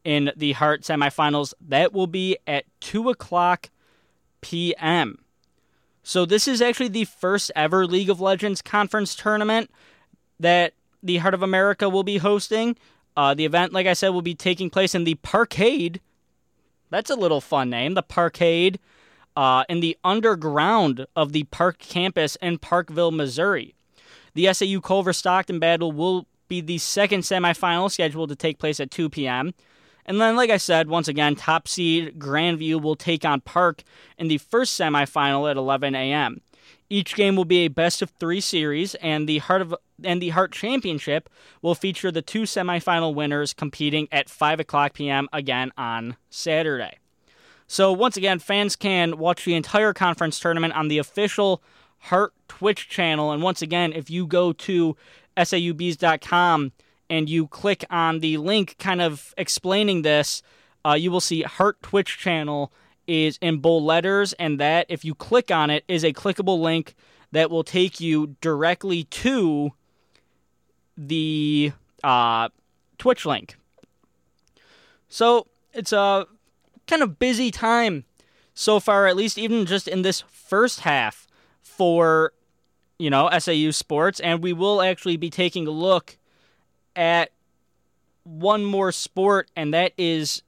in 0.05 0.33
the 0.37 0.53
Heart 0.53 0.83
semifinals. 0.83 1.55
That 1.61 1.93
will 1.93 2.09
be 2.09 2.37
at 2.47 2.65
2 2.81 3.09
o'clock 3.09 3.71
p.m. 4.41 5.25
So 6.03 6.27
this 6.27 6.49
is 6.49 6.61
actually 6.61 6.89
the 6.89 7.05
first 7.05 7.53
ever 7.55 7.87
League 7.87 8.11
of 8.11 8.21
Legends 8.21 8.61
conference 8.61 9.15
tournament 9.15 9.71
that 10.41 10.75
the 11.03 11.19
Heart 11.19 11.35
of 11.35 11.43
America 11.43 11.89
will 11.89 12.05
be 12.05 12.19
hosting. 12.19 12.77
Uh, 13.17 13.35
the 13.35 13.45
event, 13.45 13.73
like 13.73 13.87
I 13.87 13.93
said, 13.93 14.11
will 14.11 14.23
be 14.23 14.35
taking 14.35 14.71
place 14.71 14.95
in 14.95 15.05
the 15.05 15.17
Parkade. 15.17 16.01
That's 16.91 17.11
a 17.11 17.17
little 17.17 17.41
fun 17.41 17.71
name, 17.71 17.95
the 17.95 18.03
Parkade. 18.03 18.79
uh, 19.37 19.65
in 19.69 19.81
the 19.81 19.97
underground 20.05 21.07
of 21.17 21.33
the 21.33 21.45
Park 21.45 21.79
campus 21.79 22.37
in 22.37 22.59
Parkville, 22.59 23.11
Missouri. 23.11 23.75
The 24.35 24.53
SAU 24.53 24.81
Culver 24.81 25.13
Stockton 25.13 25.59
battle 25.59 25.93
will 25.93 26.27
be 26.49 26.61
the 26.61 26.79
second 26.79 27.21
semifinal 27.21 27.91
scheduled 27.91 28.29
to 28.31 28.37
take 28.37 28.59
place 28.59 28.81
at 28.81 28.91
2 28.91 29.09
p.m. 29.09 29.55
And 30.05 30.21
then, 30.21 30.37
like 30.37 30.51
I 30.51 30.57
said, 30.57 30.89
once 30.89 31.09
again, 31.09 31.37
top 31.37 31.69
seed 31.69 32.19
Grandview 32.19 32.81
will 32.81 32.97
take 32.97 33.25
on 33.25 33.41
Park 33.41 33.85
in 34.19 34.29
the 34.29 34.39
first 34.39 34.79
semifinal 34.79 35.51
at 35.51 35.57
11 35.57 35.95
a.m. 35.95 36.41
Each 36.93 37.15
game 37.15 37.37
will 37.37 37.47
be 37.47 37.61
a 37.61 37.69
best 37.69 38.03
of 38.03 38.11
three 38.11 38.43
series, 38.43 38.95
and 38.97 39.27
the 39.27 39.39
Heart 39.39 39.63
of 39.63 39.75
and 40.05 40.21
the 40.21 40.29
Heart 40.29 40.53
Championship 40.53 41.31
will 41.63 41.75
feature 41.75 42.11
the 42.11 42.21
two 42.21 42.43
semifinal 42.43 43.15
winners 43.15 43.55
competing 43.55 44.09
at 44.13 44.29
5 44.29 44.61
o'clock 44.61 44.93
p.m. 44.93 45.27
again 45.33 45.73
on 45.79 46.19
Saturday. 46.29 46.99
So 47.67 47.93
once 47.93 48.19
again, 48.19 48.41
fans 48.41 48.77
can 48.77 49.17
watch 49.17 49.47
the 49.47 49.55
entire 49.55 49.95
conference 49.95 50.39
tournament 50.39 50.75
on 50.75 50.89
the 50.89 50.99
official 50.99 51.63
Heart 51.97 52.35
Twitch 52.47 52.91
channel. 52.91 53.33
And 53.33 53.43
once 53.43 53.63
again, 53.63 53.95
if 53.95 54.11
you 54.11 54.27
go 54.27 54.53
to 54.53 54.95
saubees.com 55.39 56.73
and 57.09 57.27
you 57.27 57.47
click 57.47 57.87
on 57.89 58.21
the 58.21 58.37
link 58.37 58.77
kind 58.79 59.01
of 59.01 59.33
explaining 59.39 60.03
this, 60.03 60.43
uh, 60.85 60.93
you 60.93 61.11
will 61.11 61.21
see 61.23 61.41
Heart 61.41 61.81
Twitch 61.81 62.19
channel 62.19 62.71
is 63.07 63.39
in 63.41 63.59
bold 63.59 63.85
letters, 63.85 64.33
and 64.35 64.59
that 64.61 64.87
if 64.89 65.05
you 65.05 65.15
click 65.15 65.51
on 65.51 65.71
it 65.71 65.85
is 65.89 66.05
a 66.05 66.13
clickable 66.13 66.61
link 66.61 66.95
that 67.33 67.51
will 67.51 67.65
take 67.65 68.01
you 68.01 68.37
directly 68.41 69.05
to 69.05 69.73
the 70.97 71.73
uh, 72.05 72.49
Twitch 72.99 73.25
link. 73.25 73.57
So 75.09 75.47
it's 75.73 75.93
a 75.93 76.27
kind 76.87 77.03
of 77.03 77.19
busy 77.19 77.51
time 77.51 78.05
so 78.55 78.81
far, 78.81 79.07
at 79.07 79.17
least 79.17 79.39
even 79.39 79.67
just 79.67 79.89
in 79.89 80.03
this 80.03 80.23
first 80.31 80.81
half 80.81 81.27
for 81.63 82.33
you 82.99 83.11
know 83.11 83.29
SAU 83.39 83.71
sports, 83.71 84.21
and 84.21 84.43
we 84.43 84.53
will 84.53 84.83
actually 84.83 85.17
be 85.17 85.31
taking 85.31 85.67
a 85.67 85.71
look 85.71 86.19
at 86.95 87.33
one 88.25 88.65
more 88.65 88.93
sport, 88.93 89.51
and 89.57 89.73
that 89.75 89.93
is 89.97 90.43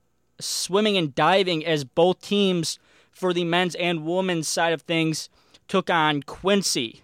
swimming 0.44 0.96
and 0.96 1.14
diving, 1.14 1.64
as 1.64 1.84
both 1.84 2.20
teams 2.20 2.78
for 3.10 3.32
the 3.32 3.44
men's 3.44 3.74
and 3.76 4.04
women's 4.04 4.48
side 4.48 4.72
of 4.72 4.82
things 4.82 5.28
took 5.68 5.88
on 5.90 6.22
Quincy. 6.22 7.02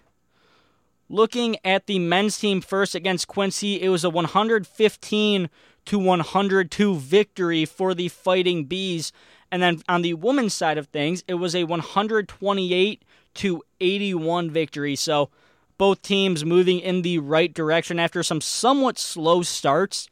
Looking 1.09 1.57
at 1.65 1.87
the 1.87 1.99
men's 1.99 2.37
team 2.37 2.61
first 2.61 2.95
against 2.95 3.27
Quincy, 3.27 3.81
it 3.81 3.89
was 3.89 4.03
a 4.03 4.09
115 4.09 5.49
to 5.85 5.99
102 5.99 6.95
victory 6.95 7.65
for 7.65 7.93
the 7.93 8.07
Fighting 8.07 8.65
Bees. 8.65 9.11
And 9.51 9.61
then 9.61 9.81
on 9.89 10.03
the 10.03 10.13
women's 10.13 10.53
side 10.53 10.77
of 10.77 10.87
things, 10.87 11.23
it 11.27 11.33
was 11.33 11.55
a 11.55 11.65
128 11.65 13.03
to 13.33 13.63
81 13.79 14.51
victory. 14.51 14.95
So 14.95 15.29
both 15.77 16.01
teams 16.01 16.45
moving 16.45 16.79
in 16.79 17.01
the 17.01 17.19
right 17.19 17.53
direction 17.53 17.99
after 17.99 18.23
some 18.23 18.39
somewhat 18.39 18.99
slow 18.99 19.41
starts 19.41 20.07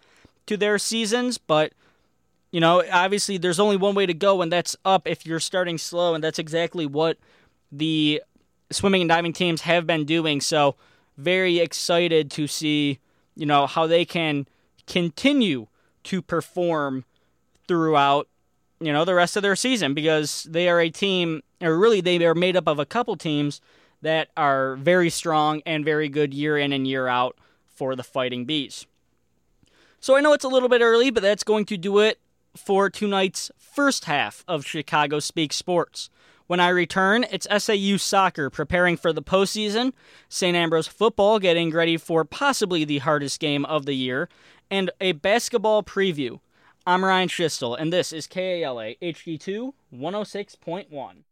to 0.47 0.57
their 0.57 0.79
seasons, 0.79 1.37
but 1.37 1.73
you 2.51 2.59
know, 2.59 2.83
obviously 2.91 3.37
there's 3.37 3.59
only 3.59 3.77
one 3.77 3.95
way 3.95 4.05
to 4.05 4.13
go 4.13 4.41
and 4.41 4.51
that's 4.51 4.75
up 4.83 5.07
if 5.07 5.25
you're 5.25 5.39
starting 5.39 5.77
slow 5.77 6.15
and 6.15 6.23
that's 6.23 6.39
exactly 6.39 6.85
what 6.85 7.17
the 7.71 8.21
swimming 8.71 9.01
and 9.01 9.09
diving 9.09 9.33
teams 9.33 9.61
have 9.61 9.85
been 9.85 10.05
doing. 10.05 10.41
So, 10.41 10.75
very 11.17 11.59
excited 11.59 12.31
to 12.31 12.47
see, 12.47 12.99
you 13.35 13.45
know, 13.45 13.67
how 13.67 13.85
they 13.87 14.05
can 14.05 14.47
continue 14.87 15.67
to 16.05 16.21
perform 16.21 17.03
throughout, 17.67 18.27
you 18.79 18.93
know, 18.93 19.03
the 19.03 19.13
rest 19.13 19.35
of 19.35 19.43
their 19.43 19.55
season 19.55 19.93
because 19.93 20.47
they 20.49 20.69
are 20.69 20.79
a 20.79 20.89
team 20.89 21.41
or 21.61 21.77
really 21.77 21.99
they 21.99 22.23
are 22.25 22.33
made 22.33 22.55
up 22.55 22.67
of 22.67 22.79
a 22.79 22.85
couple 22.85 23.17
teams 23.17 23.59
that 24.01 24.29
are 24.37 24.77
very 24.77 25.09
strong 25.09 25.61
and 25.65 25.83
very 25.83 26.07
good 26.07 26.33
year 26.33 26.57
in 26.57 26.71
and 26.71 26.87
year 26.87 27.07
out 27.07 27.37
for 27.67 27.95
the 27.95 28.03
Fighting 28.03 28.45
Bees. 28.45 28.85
So 29.99 30.15
I 30.15 30.21
know 30.21 30.31
it's 30.31 30.45
a 30.45 30.49
little 30.49 30.69
bit 30.69 30.81
early, 30.81 31.09
but 31.09 31.21
that's 31.21 31.43
going 31.43 31.65
to 31.65 31.77
do 31.77 31.99
it 31.99 32.17
for 32.59 32.89
tonight's 32.89 33.49
first 33.57 34.05
half 34.05 34.43
of 34.47 34.65
Schiestel 34.65 35.21
Speak 35.23 35.53
Sports. 35.53 36.09
When 36.47 36.59
I 36.59 36.69
return, 36.69 37.25
it's 37.31 37.47
SAU 37.49 37.97
soccer 37.97 38.49
preparing 38.49 38.97
for 38.97 39.13
the 39.13 39.21
postseason, 39.21 39.93
St. 40.27 40.55
Ambrose 40.55 40.87
football 40.87 41.39
getting 41.39 41.71
ready 41.71 41.95
for 41.95 42.25
possibly 42.25 42.83
the 42.83 42.99
hardest 42.99 43.39
game 43.39 43.65
of 43.65 43.85
the 43.85 43.93
year, 43.93 44.29
and 44.69 44.91
a 44.99 45.13
basketball 45.13 45.83
preview. 45.83 46.39
I'm 46.85 47.05
Ryan 47.05 47.29
Schiestel, 47.29 47.79
and 47.79 47.93
this 47.93 48.11
is 48.11 48.27
KALA 48.27 48.95
HD2 49.01 49.73
106.1. 49.93 51.23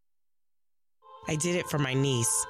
I 1.27 1.36
did 1.36 1.55
it 1.55 1.67
for 1.67 1.79
my 1.79 1.93
niece. 1.93 2.46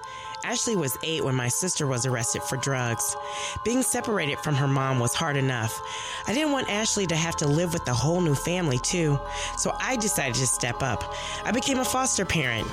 Ashley 0.48 0.78
was 0.78 0.98
eight 1.04 1.26
when 1.26 1.36
my 1.36 1.50
sister 1.50 1.88
was 1.88 2.06
arrested 2.06 2.42
for 2.42 2.56
drugs. 2.56 3.18
Being 3.66 3.84
separated 3.84 4.40
from 4.40 4.56
her 4.56 4.68
mom 4.68 4.98
was 4.98 5.14
hard 5.14 5.36
enough. 5.36 5.78
I 6.26 6.34
didn't 6.34 6.54
want 6.54 6.70
Ashley 6.70 7.06
to 7.08 7.18
have 7.18 7.36
to 7.38 7.48
live 7.48 7.74
with 7.74 7.86
a 7.90 7.94
whole 7.94 8.22
new 8.22 8.34
family, 8.34 8.80
too, 8.80 9.20
so 9.58 9.76
I 9.82 9.98
decided 9.98 10.36
to 10.36 10.48
step 10.48 10.82
up. 10.82 11.04
I 11.44 11.52
became 11.52 11.80
a 11.80 11.86
foster 11.86 12.24
parent. 12.24 12.66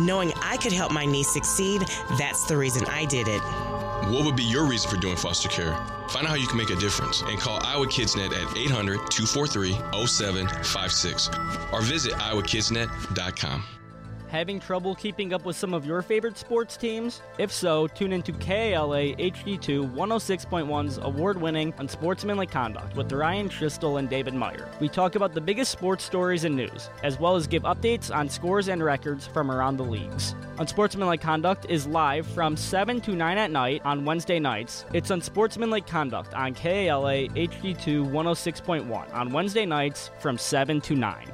Knowing 0.00 0.32
I 0.42 0.56
could 0.56 0.72
help 0.72 0.90
my 0.90 1.06
niece 1.06 1.28
succeed, 1.28 1.82
that's 2.18 2.46
the 2.46 2.56
reason 2.56 2.84
I 2.86 3.04
did 3.04 3.28
it. 3.28 3.40
What 4.10 4.24
would 4.24 4.34
be 4.34 4.42
your 4.42 4.64
reason 4.64 4.90
for 4.90 4.96
doing 4.96 5.16
foster 5.16 5.48
care? 5.48 5.76
Find 6.08 6.26
out 6.26 6.30
how 6.30 6.34
you 6.34 6.48
can 6.48 6.56
make 6.56 6.70
a 6.70 6.76
difference 6.76 7.22
and 7.22 7.38
call 7.38 7.60
Iowa 7.64 7.86
KidsNet 7.86 8.32
at 8.32 8.56
800 8.56 9.08
243 9.08 9.74
0756 10.04 11.30
or 11.72 11.80
visit 11.80 12.12
iowakidsnet.com. 12.14 13.62
Having 14.30 14.60
trouble 14.60 14.94
keeping 14.94 15.34
up 15.34 15.44
with 15.44 15.56
some 15.56 15.74
of 15.74 15.84
your 15.84 16.02
favorite 16.02 16.38
sports 16.38 16.76
teams? 16.76 17.20
If 17.38 17.50
so, 17.50 17.88
tune 17.88 18.12
into 18.12 18.30
KALA 18.32 19.16
HD2 19.16 19.92
106.1's 19.92 20.98
award 20.98 21.40
winning 21.40 21.74
Unsportsmanlike 21.78 22.52
Conduct 22.52 22.94
with 22.94 23.10
Ryan 23.10 23.48
Schiestel 23.48 23.98
and 23.98 24.08
David 24.08 24.34
Meyer. 24.34 24.70
We 24.78 24.88
talk 24.88 25.16
about 25.16 25.34
the 25.34 25.40
biggest 25.40 25.72
sports 25.72 26.04
stories 26.04 26.44
and 26.44 26.54
news, 26.54 26.90
as 27.02 27.18
well 27.18 27.34
as 27.34 27.48
give 27.48 27.64
updates 27.64 28.14
on 28.14 28.28
scores 28.28 28.68
and 28.68 28.84
records 28.84 29.26
from 29.26 29.50
around 29.50 29.78
the 29.78 29.84
leagues. 29.84 30.36
Unsportsmanlike 30.58 31.20
Conduct 31.20 31.66
is 31.68 31.88
live 31.88 32.24
from 32.24 32.56
7 32.56 33.00
to 33.00 33.16
9 33.16 33.36
at 33.36 33.50
night 33.50 33.82
on 33.84 34.04
Wednesday 34.04 34.38
nights. 34.38 34.84
It's 34.92 35.10
Unsportsmanlike 35.10 35.88
Conduct 35.88 36.34
on 36.34 36.54
KALA 36.54 37.26
HD2 37.30 38.08
106.1 38.08 39.12
on 39.12 39.32
Wednesday 39.32 39.66
nights 39.66 40.12
from 40.20 40.38
7 40.38 40.80
to 40.82 40.94
9. 40.94 41.32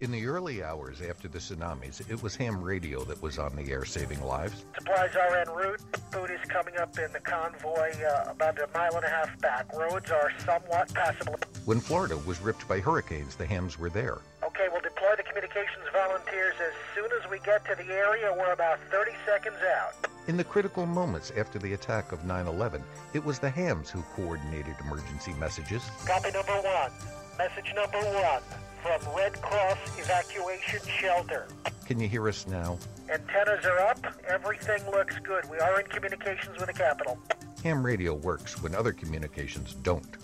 In 0.00 0.12
the 0.12 0.26
early 0.26 0.62
hours 0.62 1.00
after 1.00 1.26
the 1.26 1.38
tsunamis, 1.38 2.02
it 2.10 2.22
was 2.22 2.36
ham 2.36 2.62
radio 2.62 3.02
that 3.04 3.22
was 3.22 3.38
on 3.38 3.56
the 3.56 3.72
air 3.72 3.86
saving 3.86 4.20
lives. 4.20 4.66
Supplies 4.76 5.16
are 5.16 5.38
en 5.38 5.48
route. 5.48 5.80
Food 6.12 6.30
is 6.30 6.50
coming 6.50 6.76
up 6.76 6.98
in 6.98 7.10
the 7.14 7.20
convoy 7.20 7.92
uh, 8.04 8.30
about 8.30 8.58
a 8.58 8.68
mile 8.74 8.94
and 8.96 9.06
a 9.06 9.08
half 9.08 9.40
back. 9.40 9.74
Roads 9.74 10.10
are 10.10 10.30
somewhat 10.44 10.92
passable. 10.92 11.36
When 11.64 11.80
Florida 11.80 12.18
was 12.18 12.42
ripped 12.42 12.68
by 12.68 12.78
hurricanes, 12.78 13.36
the 13.36 13.46
hams 13.46 13.78
were 13.78 13.88
there. 13.88 14.18
Okay, 14.44 14.66
we'll 14.70 14.82
deploy 14.82 15.14
the 15.16 15.22
communications 15.22 15.86
volunteers 15.90 16.56
as 16.60 16.74
soon 16.94 17.08
as 17.18 17.30
we 17.30 17.38
get 17.38 17.64
to 17.64 17.74
the 17.74 17.90
area. 17.90 18.30
We're 18.38 18.52
about 18.52 18.78
30 18.90 19.12
seconds 19.24 19.56
out. 19.78 19.94
In 20.28 20.36
the 20.36 20.44
critical 20.44 20.84
moments 20.84 21.32
after 21.38 21.58
the 21.58 21.72
attack 21.72 22.12
of 22.12 22.22
9 22.26 22.46
11, 22.46 22.84
it 23.14 23.24
was 23.24 23.38
the 23.38 23.48
hams 23.48 23.88
who 23.88 24.02
coordinated 24.14 24.74
emergency 24.78 25.32
messages. 25.40 25.90
Copy 26.04 26.32
number 26.32 26.52
one. 26.52 26.90
Message 27.38 27.74
number 27.74 27.98
one 27.98 28.40
from 28.82 29.14
Red 29.14 29.34
Cross 29.42 29.76
Evacuation 29.98 30.80
Shelter. 30.88 31.46
Can 31.84 32.00
you 32.00 32.08
hear 32.08 32.26
us 32.28 32.46
now? 32.46 32.78
Antennas 33.12 33.64
are 33.66 33.78
up. 33.78 33.98
Everything 34.26 34.90
looks 34.90 35.18
good. 35.18 35.44
We 35.50 35.58
are 35.58 35.78
in 35.80 35.86
communications 35.86 36.56
with 36.58 36.68
the 36.68 36.72
capital. 36.72 37.18
Ham 37.62 37.84
radio 37.84 38.14
works 38.14 38.62
when 38.62 38.74
other 38.74 38.92
communications 38.92 39.74
don't. 39.82 40.16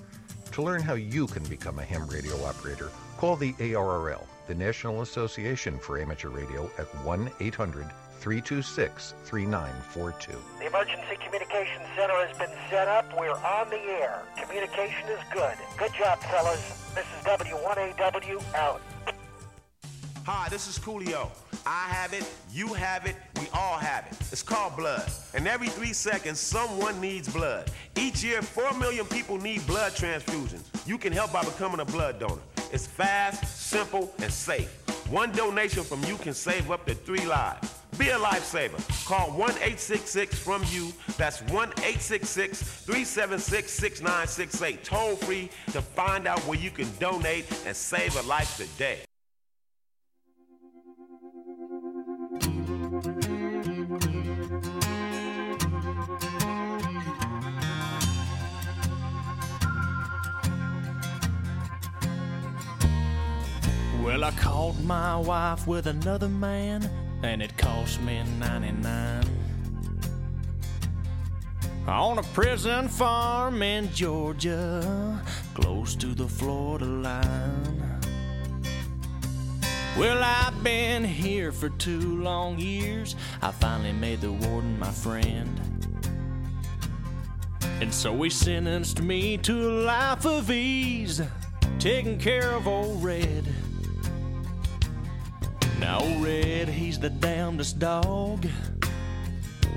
To 0.52 0.62
learn 0.62 0.80
how 0.80 0.94
you 0.94 1.26
can 1.26 1.42
become 1.44 1.78
a 1.78 1.84
ham 1.84 2.06
radio 2.06 2.42
operator, 2.44 2.90
call 3.18 3.36
the 3.36 3.52
ARRL, 3.54 4.24
the 4.46 4.54
National 4.54 5.02
Association 5.02 5.78
for 5.78 5.98
Amateur 5.98 6.30
Radio, 6.30 6.70
at 6.78 6.86
1 7.04 7.30
800 7.40 7.86
326 8.22 9.14
3942. 9.24 10.38
The 10.60 10.66
Emergency 10.68 11.16
Communications 11.24 11.84
Center 11.96 12.14
has 12.24 12.38
been 12.38 12.56
set 12.70 12.86
up. 12.86 13.04
We're 13.18 13.32
on 13.32 13.68
the 13.68 13.80
air. 13.80 14.22
Communication 14.40 15.08
is 15.08 15.18
good. 15.32 15.54
Good 15.76 15.92
job, 15.92 16.20
fellas. 16.20 16.86
This 16.94 17.04
is 17.18 17.26
W1AW 17.26 18.54
out. 18.54 18.80
Hi, 20.24 20.48
this 20.50 20.68
is 20.68 20.78
Coolio. 20.78 21.30
I 21.66 21.88
have 21.88 22.12
it, 22.12 22.24
you 22.52 22.68
have 22.74 23.06
it, 23.06 23.16
we 23.40 23.48
all 23.52 23.76
have 23.76 24.06
it. 24.06 24.16
It's 24.30 24.42
called 24.42 24.76
blood. 24.76 25.10
And 25.34 25.48
every 25.48 25.68
three 25.68 25.92
seconds, 25.92 26.38
someone 26.38 27.00
needs 27.00 27.28
blood. 27.28 27.72
Each 27.96 28.22
year, 28.22 28.40
4 28.40 28.78
million 28.78 29.04
people 29.06 29.36
need 29.36 29.66
blood 29.66 29.92
transfusions. 29.92 30.62
You 30.86 30.96
can 30.96 31.12
help 31.12 31.32
by 31.32 31.42
becoming 31.42 31.80
a 31.80 31.84
blood 31.84 32.20
donor. 32.20 32.40
It's 32.72 32.86
fast, 32.86 33.68
simple, 33.68 34.12
and 34.22 34.32
safe. 34.32 34.70
One 35.10 35.32
donation 35.32 35.82
from 35.82 36.04
you 36.04 36.16
can 36.18 36.34
save 36.34 36.70
up 36.70 36.86
to 36.86 36.94
three 36.94 37.26
lives. 37.26 37.71
Be 37.98 38.08
a 38.08 38.18
lifesaver. 38.18 38.80
Call 39.06 39.30
1 39.32 39.50
866 39.50 40.38
from 40.38 40.64
you. 40.70 40.92
That's 41.18 41.42
1 41.42 41.68
866 41.78 42.62
376 42.84 43.70
6968. 43.70 44.84
Toll 44.84 45.16
free 45.16 45.50
to 45.72 45.82
find 45.82 46.26
out 46.26 46.40
where 46.40 46.58
you 46.58 46.70
can 46.70 46.88
donate 46.98 47.46
and 47.66 47.76
save 47.76 48.16
a 48.16 48.22
life 48.22 48.56
today. 48.56 49.00
Well, 64.02 64.24
I 64.24 64.30
caught 64.32 64.78
my 64.80 65.16
wife 65.16 65.66
with 65.66 65.86
another 65.86 66.28
man 66.28 66.90
and 67.22 67.40
it 67.42 67.56
cost 67.56 68.00
me 68.00 68.22
99. 68.38 69.24
On 71.86 72.18
a 72.18 72.22
prison 72.22 72.88
farm 72.88 73.62
in 73.62 73.92
Georgia, 73.92 75.20
close 75.54 75.94
to 75.96 76.14
the 76.14 76.28
Florida 76.28 76.84
line. 76.84 78.00
Well, 79.98 80.22
I've 80.22 80.62
been 80.64 81.04
here 81.04 81.52
for 81.52 81.68
two 81.68 82.22
long 82.22 82.58
years. 82.58 83.14
I 83.42 83.50
finally 83.50 83.92
made 83.92 84.20
the 84.20 84.32
warden 84.32 84.78
my 84.78 84.90
friend. 84.90 85.60
And 87.80 87.92
so 87.92 88.20
he 88.22 88.30
sentenced 88.30 89.02
me 89.02 89.36
to 89.38 89.68
a 89.68 89.72
life 89.84 90.24
of 90.24 90.50
ease, 90.50 91.20
taking 91.78 92.18
care 92.18 92.52
of 92.52 92.66
old 92.68 93.02
Red. 93.02 93.44
Now, 95.82 95.98
Red, 96.20 96.68
he's 96.68 97.00
the 97.00 97.10
damnedest 97.10 97.80
dog 97.80 98.46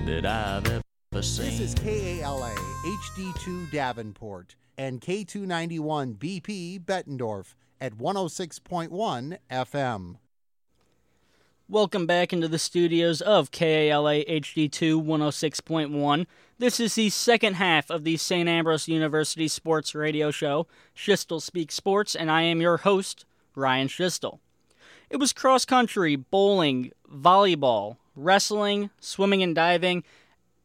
that 0.06 0.24
I've 0.24 0.68
ever 0.68 1.24
seen. 1.24 1.46
This 1.46 1.60
is 1.60 1.74
KALA 1.74 2.54
HD2 2.86 3.72
Davenport 3.72 4.54
and 4.78 5.02
K291 5.02 6.18
BP 6.18 6.86
Bettendorf 6.86 7.56
at 7.82 7.98
106.1 7.98 9.40
FM. 9.50 10.18
Welcome 11.68 12.06
back 12.06 12.32
into 12.32 12.48
the 12.48 12.60
studios 12.60 13.20
of 13.22 13.50
KALA 13.50 14.26
HD2 14.26 15.04
106.1. 15.04 16.28
This 16.60 16.80
is 16.80 16.94
the 16.94 17.10
second 17.10 17.56
half 17.56 17.90
of 17.90 18.04
the 18.04 18.18
St. 18.18 18.48
Ambrose 18.48 18.88
University 18.88 19.48
Sports 19.48 19.96
Radio 19.96 20.30
Show, 20.30 20.68
Schiestel 20.96 21.42
Speaks 21.42 21.74
Sports, 21.74 22.16
and 22.16 22.30
I 22.30 22.44
am 22.44 22.62
your 22.62 22.78
host, 22.78 23.26
Ryan 23.56 23.88
Schiestel. 23.88 24.38
It 25.10 25.18
was 25.18 25.34
cross 25.34 25.66
country, 25.66 26.16
bowling, 26.16 26.92
volleyball, 27.12 27.98
wrestling, 28.16 28.90
swimming 29.00 29.44
and 29.44 29.54
diving, 29.54 30.04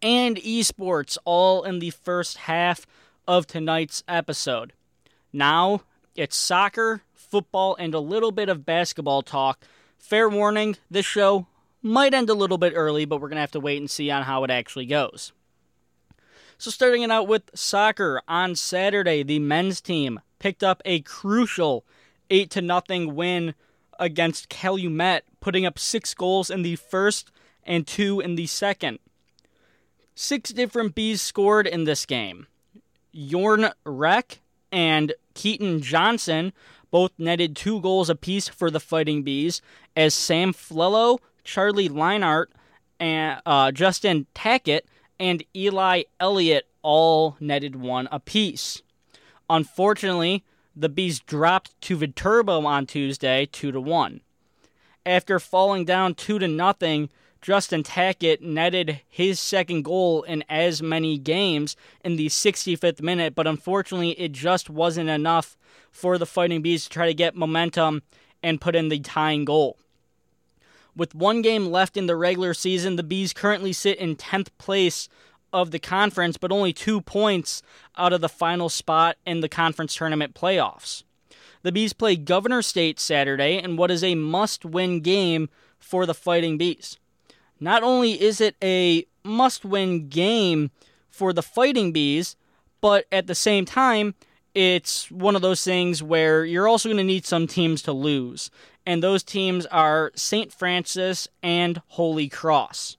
and 0.02 0.36
esports 0.36 1.18
all 1.24 1.62
in 1.62 1.78
the 1.78 1.90
first 1.90 2.38
half 2.38 2.86
of 3.28 3.46
tonight's 3.46 4.02
episode. 4.08 4.72
Now 5.32 5.82
it's 6.16 6.36
soccer, 6.36 7.02
football, 7.14 7.76
and 7.78 7.94
a 7.94 8.00
little 8.00 8.32
bit 8.32 8.48
of 8.48 8.66
basketball 8.66 9.22
talk. 9.22 9.64
Fair 9.98 10.28
warning, 10.28 10.76
this 10.90 11.06
show 11.06 11.46
might 11.82 12.14
end 12.14 12.30
a 12.30 12.34
little 12.34 12.58
bit 12.58 12.72
early, 12.74 13.04
but 13.04 13.20
we're 13.20 13.28
going 13.28 13.36
to 13.36 13.42
have 13.42 13.50
to 13.52 13.60
wait 13.60 13.78
and 13.78 13.90
see 13.90 14.10
on 14.10 14.24
how 14.24 14.44
it 14.44 14.50
actually 14.50 14.86
goes. 14.86 15.32
So, 16.58 16.70
starting 16.70 17.02
it 17.02 17.10
out 17.10 17.26
with 17.26 17.44
soccer 17.54 18.20
on 18.28 18.54
Saturday, 18.54 19.22
the 19.22 19.38
men's 19.38 19.80
team 19.80 20.20
picked 20.38 20.62
up 20.62 20.82
a 20.84 21.00
crucial 21.00 21.86
8 22.28 22.50
to 22.50 22.60
nothing 22.60 23.14
win 23.14 23.54
against 24.00 24.48
Calumet, 24.48 25.24
putting 25.38 25.64
up 25.64 25.78
six 25.78 26.14
goals 26.14 26.50
in 26.50 26.62
the 26.62 26.74
first 26.76 27.30
and 27.62 27.86
two 27.86 28.18
in 28.18 28.34
the 28.34 28.46
second. 28.46 28.98
Six 30.14 30.50
different 30.50 30.94
Bees 30.94 31.22
scored 31.22 31.66
in 31.66 31.84
this 31.84 32.04
game. 32.06 32.46
Yorn 33.12 33.70
Reck 33.84 34.40
and 34.72 35.12
Keaton 35.34 35.80
Johnson 35.80 36.52
both 36.90 37.12
netted 37.18 37.54
two 37.54 37.80
goals 37.80 38.10
apiece 38.10 38.48
for 38.48 38.70
the 38.70 38.80
Fighting 38.80 39.22
Bees, 39.22 39.62
as 39.96 40.12
Sam 40.12 40.52
Flello, 40.52 41.18
Charlie 41.44 41.88
Leinart, 41.88 42.46
and 42.98 43.40
uh, 43.46 43.70
Justin 43.70 44.26
Tackett, 44.34 44.82
and 45.18 45.44
Eli 45.54 46.02
Elliott 46.18 46.66
all 46.82 47.36
netted 47.38 47.76
one 47.76 48.08
apiece. 48.10 48.82
Unfortunately, 49.48 50.44
the 50.74 50.88
Bees 50.88 51.20
dropped 51.20 51.78
to 51.82 51.96
Viterbo 51.96 52.64
on 52.64 52.86
Tuesday, 52.86 53.46
two 53.46 53.72
to 53.72 53.80
one. 53.80 54.20
After 55.04 55.38
falling 55.38 55.84
down 55.84 56.14
two 56.14 56.38
to 56.38 56.46
nothing, 56.48 57.10
Justin 57.42 57.82
Tackett 57.82 58.42
netted 58.42 59.00
his 59.08 59.40
second 59.40 59.82
goal 59.82 60.22
in 60.22 60.44
as 60.48 60.82
many 60.82 61.16
games 61.16 61.74
in 62.04 62.16
the 62.16 62.26
65th 62.26 63.00
minute, 63.00 63.34
but 63.34 63.46
unfortunately, 63.46 64.10
it 64.12 64.32
just 64.32 64.68
wasn't 64.68 65.08
enough 65.08 65.56
for 65.90 66.18
the 66.18 66.26
Fighting 66.26 66.60
Bees 66.60 66.84
to 66.84 66.90
try 66.90 67.06
to 67.06 67.14
get 67.14 67.34
momentum 67.34 68.02
and 68.42 68.60
put 68.60 68.76
in 68.76 68.88
the 68.88 69.00
tying 69.00 69.44
goal. 69.44 69.78
With 70.94 71.14
one 71.14 71.40
game 71.40 71.66
left 71.66 71.96
in 71.96 72.06
the 72.06 72.16
regular 72.16 72.52
season, 72.52 72.96
the 72.96 73.02
Bees 73.02 73.32
currently 73.32 73.72
sit 73.72 73.98
in 73.98 74.16
10th 74.16 74.48
place 74.58 75.08
of 75.52 75.70
the 75.70 75.78
conference, 75.78 76.36
but 76.36 76.52
only 76.52 76.72
two 76.72 77.00
points 77.00 77.62
out 77.96 78.12
of 78.12 78.20
the 78.20 78.28
final 78.28 78.68
spot 78.68 79.16
in 79.26 79.40
the 79.40 79.48
conference 79.48 79.94
tournament 79.94 80.34
playoffs. 80.34 81.02
The 81.62 81.72
Bees 81.72 81.92
play 81.92 82.16
Governor 82.16 82.62
State 82.62 82.98
Saturday 82.98 83.58
in 83.62 83.76
what 83.76 83.90
is 83.90 84.02
a 84.02 84.14
must 84.14 84.64
win 84.64 85.00
game 85.00 85.48
for 85.78 86.06
the 86.06 86.14
Fighting 86.14 86.56
Bees. 86.56 86.98
Not 87.58 87.82
only 87.82 88.20
is 88.20 88.40
it 88.40 88.56
a 88.62 89.06
must 89.22 89.64
win 89.64 90.08
game 90.08 90.70
for 91.10 91.32
the 91.32 91.42
Fighting 91.42 91.92
Bees, 91.92 92.36
but 92.80 93.04
at 93.12 93.26
the 93.26 93.34
same 93.34 93.66
time, 93.66 94.14
it's 94.54 95.10
one 95.10 95.36
of 95.36 95.42
those 95.42 95.62
things 95.62 96.02
where 96.02 96.44
you're 96.44 96.66
also 96.66 96.88
going 96.88 96.96
to 96.96 97.04
need 97.04 97.26
some 97.26 97.46
teams 97.46 97.82
to 97.82 97.92
lose. 97.92 98.50
And 98.86 99.02
those 99.02 99.22
teams 99.22 99.66
are 99.66 100.12
St. 100.14 100.52
Francis 100.52 101.28
and 101.42 101.82
Holy 101.88 102.28
Cross. 102.28 102.96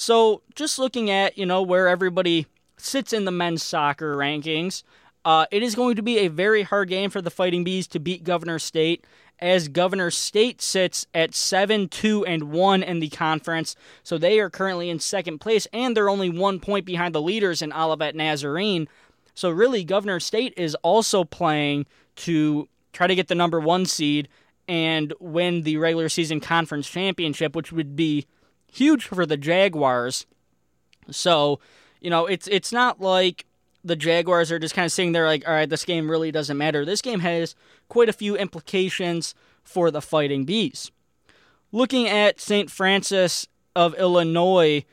So, 0.00 0.42
just 0.54 0.78
looking 0.78 1.10
at, 1.10 1.36
you 1.36 1.44
know, 1.44 1.60
where 1.60 1.88
everybody 1.88 2.46
sits 2.76 3.12
in 3.12 3.24
the 3.24 3.32
men's 3.32 3.64
soccer 3.64 4.14
rankings, 4.14 4.84
uh, 5.24 5.46
it 5.50 5.60
is 5.60 5.74
going 5.74 5.96
to 5.96 6.04
be 6.04 6.18
a 6.18 6.28
very 6.28 6.62
hard 6.62 6.88
game 6.88 7.10
for 7.10 7.20
the 7.20 7.32
Fighting 7.32 7.64
Bees 7.64 7.88
to 7.88 7.98
beat 7.98 8.22
Governor 8.22 8.60
State 8.60 9.04
as 9.40 9.66
Governor 9.66 10.12
State 10.12 10.62
sits 10.62 11.08
at 11.12 11.34
7 11.34 11.88
2 11.88 12.24
and 12.26 12.44
1 12.44 12.84
in 12.84 13.00
the 13.00 13.08
conference. 13.08 13.74
So 14.04 14.18
they 14.18 14.38
are 14.38 14.48
currently 14.48 14.88
in 14.88 15.00
second 15.00 15.40
place, 15.40 15.66
and 15.72 15.96
they're 15.96 16.08
only 16.08 16.30
one 16.30 16.60
point 16.60 16.86
behind 16.86 17.12
the 17.12 17.20
leaders 17.20 17.60
in 17.60 17.72
Olivet 17.72 18.14
Nazarene. 18.14 18.86
So 19.34 19.50
really, 19.50 19.82
Governor 19.82 20.20
State 20.20 20.54
is 20.56 20.76
also 20.76 21.24
playing 21.24 21.86
to 22.18 22.68
try 22.92 23.08
to 23.08 23.16
get 23.16 23.26
the 23.26 23.34
number 23.34 23.58
one 23.58 23.84
seed 23.84 24.28
and 24.68 25.12
win 25.18 25.62
the 25.62 25.76
regular 25.76 26.08
season 26.08 26.38
conference 26.38 26.88
championship, 26.88 27.56
which 27.56 27.72
would 27.72 27.96
be 27.96 28.28
huge 28.72 29.04
for 29.04 29.26
the 29.26 29.36
Jaguars. 29.36 30.26
So, 31.10 31.60
you 32.00 32.10
know, 32.10 32.26
it's 32.26 32.46
it's 32.48 32.72
not 32.72 33.00
like 33.00 33.46
the 33.84 33.96
Jaguars 33.96 34.52
are 34.52 34.58
just 34.58 34.74
kind 34.74 34.86
of 34.86 34.92
sitting 34.92 35.12
there 35.12 35.26
like, 35.26 35.46
all 35.46 35.54
right, 35.54 35.68
this 35.68 35.84
game 35.84 36.10
really 36.10 36.30
doesn't 36.30 36.58
matter. 36.58 36.84
This 36.84 37.02
game 37.02 37.20
has 37.20 37.54
quite 37.88 38.08
a 38.08 38.12
few 38.12 38.36
implications 38.36 39.34
for 39.62 39.90
the 39.90 40.02
Fighting 40.02 40.44
Bees. 40.44 40.90
Looking 41.72 42.08
at 42.08 42.40
St. 42.40 42.70
Francis 42.70 43.46
of 43.76 43.94
Illinois, 43.94 44.84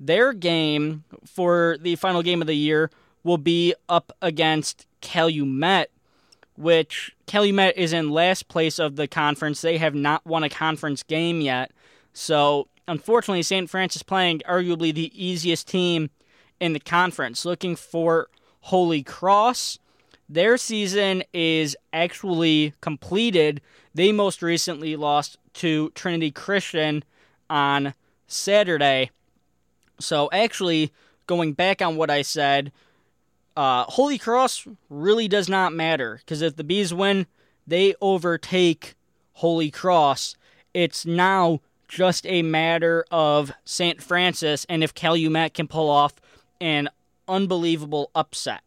their 0.00 0.32
game 0.32 1.04
for 1.24 1.76
the 1.80 1.96
final 1.96 2.22
game 2.22 2.40
of 2.40 2.46
the 2.46 2.56
year 2.56 2.90
will 3.22 3.38
be 3.38 3.74
up 3.88 4.12
against 4.20 4.86
Calumet, 5.00 5.90
which 6.56 7.14
Calumet 7.26 7.76
is 7.76 7.92
in 7.92 8.10
last 8.10 8.48
place 8.48 8.78
of 8.78 8.96
the 8.96 9.06
conference. 9.06 9.60
They 9.60 9.78
have 9.78 9.94
not 9.94 10.26
won 10.26 10.44
a 10.44 10.48
conference 10.48 11.02
game 11.02 11.40
yet. 11.40 11.72
So, 12.12 12.68
unfortunately, 12.86 13.42
St. 13.42 13.68
Francis 13.68 14.02
playing 14.02 14.40
arguably 14.40 14.94
the 14.94 15.12
easiest 15.14 15.68
team 15.68 16.10
in 16.60 16.72
the 16.72 16.80
conference. 16.80 17.44
Looking 17.44 17.76
for 17.76 18.28
Holy 18.60 19.02
Cross. 19.02 19.78
Their 20.28 20.56
season 20.56 21.22
is 21.32 21.76
actually 21.92 22.72
completed. 22.80 23.60
They 23.94 24.10
most 24.10 24.42
recently 24.42 24.96
lost 24.96 25.36
to 25.54 25.90
Trinity 25.90 26.30
Christian 26.30 27.04
on 27.50 27.94
Saturday. 28.26 29.10
So, 30.00 30.30
actually, 30.32 30.92
going 31.26 31.52
back 31.52 31.82
on 31.82 31.96
what 31.96 32.10
I 32.10 32.22
said, 32.22 32.72
uh, 33.56 33.84
Holy 33.84 34.18
Cross 34.18 34.66
really 34.88 35.28
does 35.28 35.48
not 35.48 35.72
matter 35.72 36.16
because 36.18 36.42
if 36.42 36.56
the 36.56 36.64
Bees 36.64 36.92
win, 36.92 37.26
they 37.66 37.94
overtake 38.00 38.94
Holy 39.34 39.70
Cross. 39.70 40.36
It's 40.72 41.06
now 41.06 41.60
just 41.94 42.26
a 42.26 42.42
matter 42.42 43.04
of 43.12 43.52
St. 43.64 44.02
Francis 44.02 44.66
and 44.68 44.82
if 44.82 44.94
Calumet 44.94 45.54
can 45.54 45.68
pull 45.68 45.88
off 45.88 46.14
an 46.60 46.88
unbelievable 47.28 48.10
upset. 48.16 48.62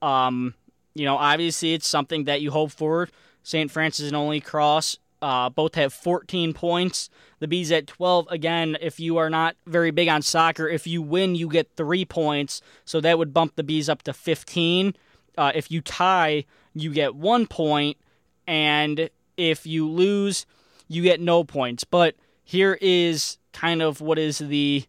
Um, 0.00 0.54
you 0.94 1.04
know, 1.04 1.16
obviously 1.16 1.74
it's 1.74 1.86
something 1.86 2.24
that 2.24 2.40
you 2.40 2.50
hope 2.50 2.72
for. 2.72 3.10
St. 3.42 3.70
Francis 3.70 4.06
and 4.06 4.16
Holy 4.16 4.40
Cross 4.40 4.98
uh, 5.20 5.50
both 5.50 5.74
have 5.74 5.92
14 5.92 6.54
points. 6.54 7.10
The 7.40 7.48
Bees 7.48 7.70
at 7.70 7.86
12. 7.86 8.26
Again, 8.30 8.78
if 8.80 8.98
you 8.98 9.18
are 9.18 9.28
not 9.28 9.54
very 9.66 9.90
big 9.90 10.08
on 10.08 10.22
soccer, 10.22 10.66
if 10.66 10.86
you 10.86 11.02
win, 11.02 11.34
you 11.34 11.48
get 11.48 11.76
three 11.76 12.06
points. 12.06 12.62
So 12.86 13.00
that 13.02 13.18
would 13.18 13.34
bump 13.34 13.56
the 13.56 13.62
Bees 13.62 13.90
up 13.90 14.02
to 14.04 14.14
15. 14.14 14.96
Uh, 15.36 15.52
if 15.54 15.70
you 15.70 15.82
tie, 15.82 16.44
you 16.72 16.90
get 16.90 17.14
one 17.14 17.46
point. 17.46 17.98
And 18.46 19.10
if 19.36 19.66
you 19.66 19.88
lose, 19.88 20.46
you 20.88 21.02
get 21.02 21.20
no 21.20 21.44
points. 21.44 21.84
But 21.84 22.16
here 22.44 22.78
is 22.80 23.38
kind 23.52 23.82
of 23.82 24.00
what 24.00 24.18
is 24.18 24.38
the 24.38 24.84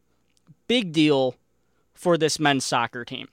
big 0.68 0.92
deal 0.92 1.36
for 1.94 2.18
this 2.18 2.40
men's 2.40 2.66
soccer 2.66 3.06
team. 3.06 3.28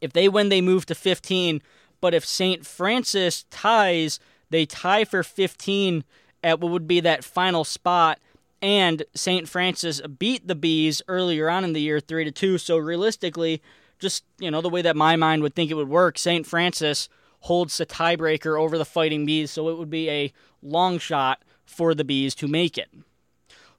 If 0.00 0.12
they 0.12 0.28
win, 0.28 0.48
they 0.48 0.60
move 0.60 0.86
to 0.86 0.94
15. 0.94 1.62
But 2.00 2.14
if 2.14 2.24
St. 2.24 2.64
Francis 2.64 3.44
ties, 3.50 4.20
They 4.50 4.66
tie 4.66 5.04
for 5.04 5.22
15 5.22 6.04
at 6.42 6.60
what 6.60 6.72
would 6.72 6.86
be 6.86 7.00
that 7.00 7.24
final 7.24 7.64
spot. 7.64 8.18
And 8.60 9.04
St. 9.14 9.48
Francis 9.48 10.00
beat 10.00 10.46
the 10.48 10.54
Bees 10.54 11.02
earlier 11.06 11.48
on 11.48 11.64
in 11.64 11.72
the 11.72 11.80
year 11.80 12.00
3 12.00 12.24
to 12.24 12.32
2. 12.32 12.58
So 12.58 12.76
realistically, 12.76 13.62
just 13.98 14.24
you 14.38 14.50
know 14.50 14.60
the 14.60 14.68
way 14.68 14.82
that 14.82 14.96
my 14.96 15.16
mind 15.16 15.42
would 15.42 15.54
think 15.54 15.70
it 15.70 15.74
would 15.74 15.88
work, 15.88 16.18
St. 16.18 16.46
Francis 16.46 17.08
holds 17.40 17.76
the 17.78 17.86
tiebreaker 17.86 18.58
over 18.58 18.76
the 18.76 18.84
Fighting 18.84 19.24
Bees, 19.24 19.50
so 19.50 19.68
it 19.68 19.78
would 19.78 19.90
be 19.90 20.10
a 20.10 20.32
long 20.60 20.98
shot 20.98 21.42
for 21.64 21.94
the 21.94 22.04
Bees 22.04 22.34
to 22.36 22.48
make 22.48 22.76
it. 22.76 22.88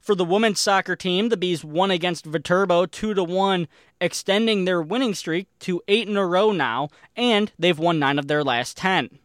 For 0.10 0.15
the 0.15 0.26
women's 0.26 0.60
soccer 0.60 0.95
team, 0.95 1.30
the 1.30 1.38
Bees 1.38 1.63
won 1.63 1.91
against 1.91 2.26
Viterbo 2.26 2.88
2 2.88 3.13
to 3.13 3.24
1, 3.24 3.67
extending 4.02 4.65
their 4.65 4.82
winning 4.82 5.13
streak 5.13 5.48
to 5.60 5.84
8 5.88 6.08
in 6.08 6.17
a 6.17 6.26
row 6.26 6.52
now, 6.52 6.89
and 7.15 7.52
they've 7.60 7.78
won 7.78 8.00
9 8.00 8.17
of 8.17 8.28
their 8.28 8.43
last 8.43 8.76
10. 8.76 9.19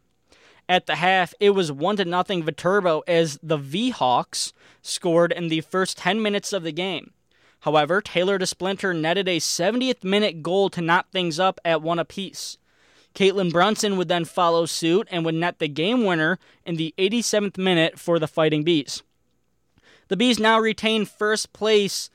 At 0.69 0.85
the 0.85 0.97
half, 0.97 1.33
it 1.41 1.53
was 1.53 1.73
1 1.73 1.97
to 1.97 2.05
nothing 2.05 2.43
Viterbo 2.43 3.03
as 3.09 3.39
the 3.43 3.57
V-Hawks 3.57 4.53
scored 4.83 5.33
in 5.33 5.49
the 5.49 5.63
first 5.63 5.97
10 5.97 6.21
minutes 6.21 6.53
of 6.53 6.65
the 6.65 6.71
game. 6.71 7.15
However, 7.61 8.03
Taylor 8.03 8.39
DeSplinter 8.39 8.95
netted 8.95 9.27
a 9.27 9.41
70th 9.41 10.05
minute 10.05 10.43
goal 10.43 10.69
to 10.69 10.83
knot 10.83 11.07
things 11.11 11.41
up 11.41 11.59
at 11.65 11.81
one 11.81 11.99
apiece. 11.99 12.59
Caitlin 13.15 13.51
Brunson 13.51 13.97
would 13.97 14.09
then 14.09 14.27
follow 14.27 14.67
suit 14.67 15.09
and 15.11 15.25
would 15.25 15.35
net 15.35 15.61
the 15.61 15.69
game 15.69 16.05
winner 16.05 16.39
in 16.67 16.77
the 16.77 16.93
87th 16.99 17.57
minute 17.57 17.99
for 17.99 18.19
the 18.19 18.29
Fighting 18.29 18.65
Bees. 18.65 19.03
The 20.09 20.17
Bees 20.17 20.39
now 20.39 20.59
retain 20.59 21.05
first 21.05 21.53
place 21.53 22.11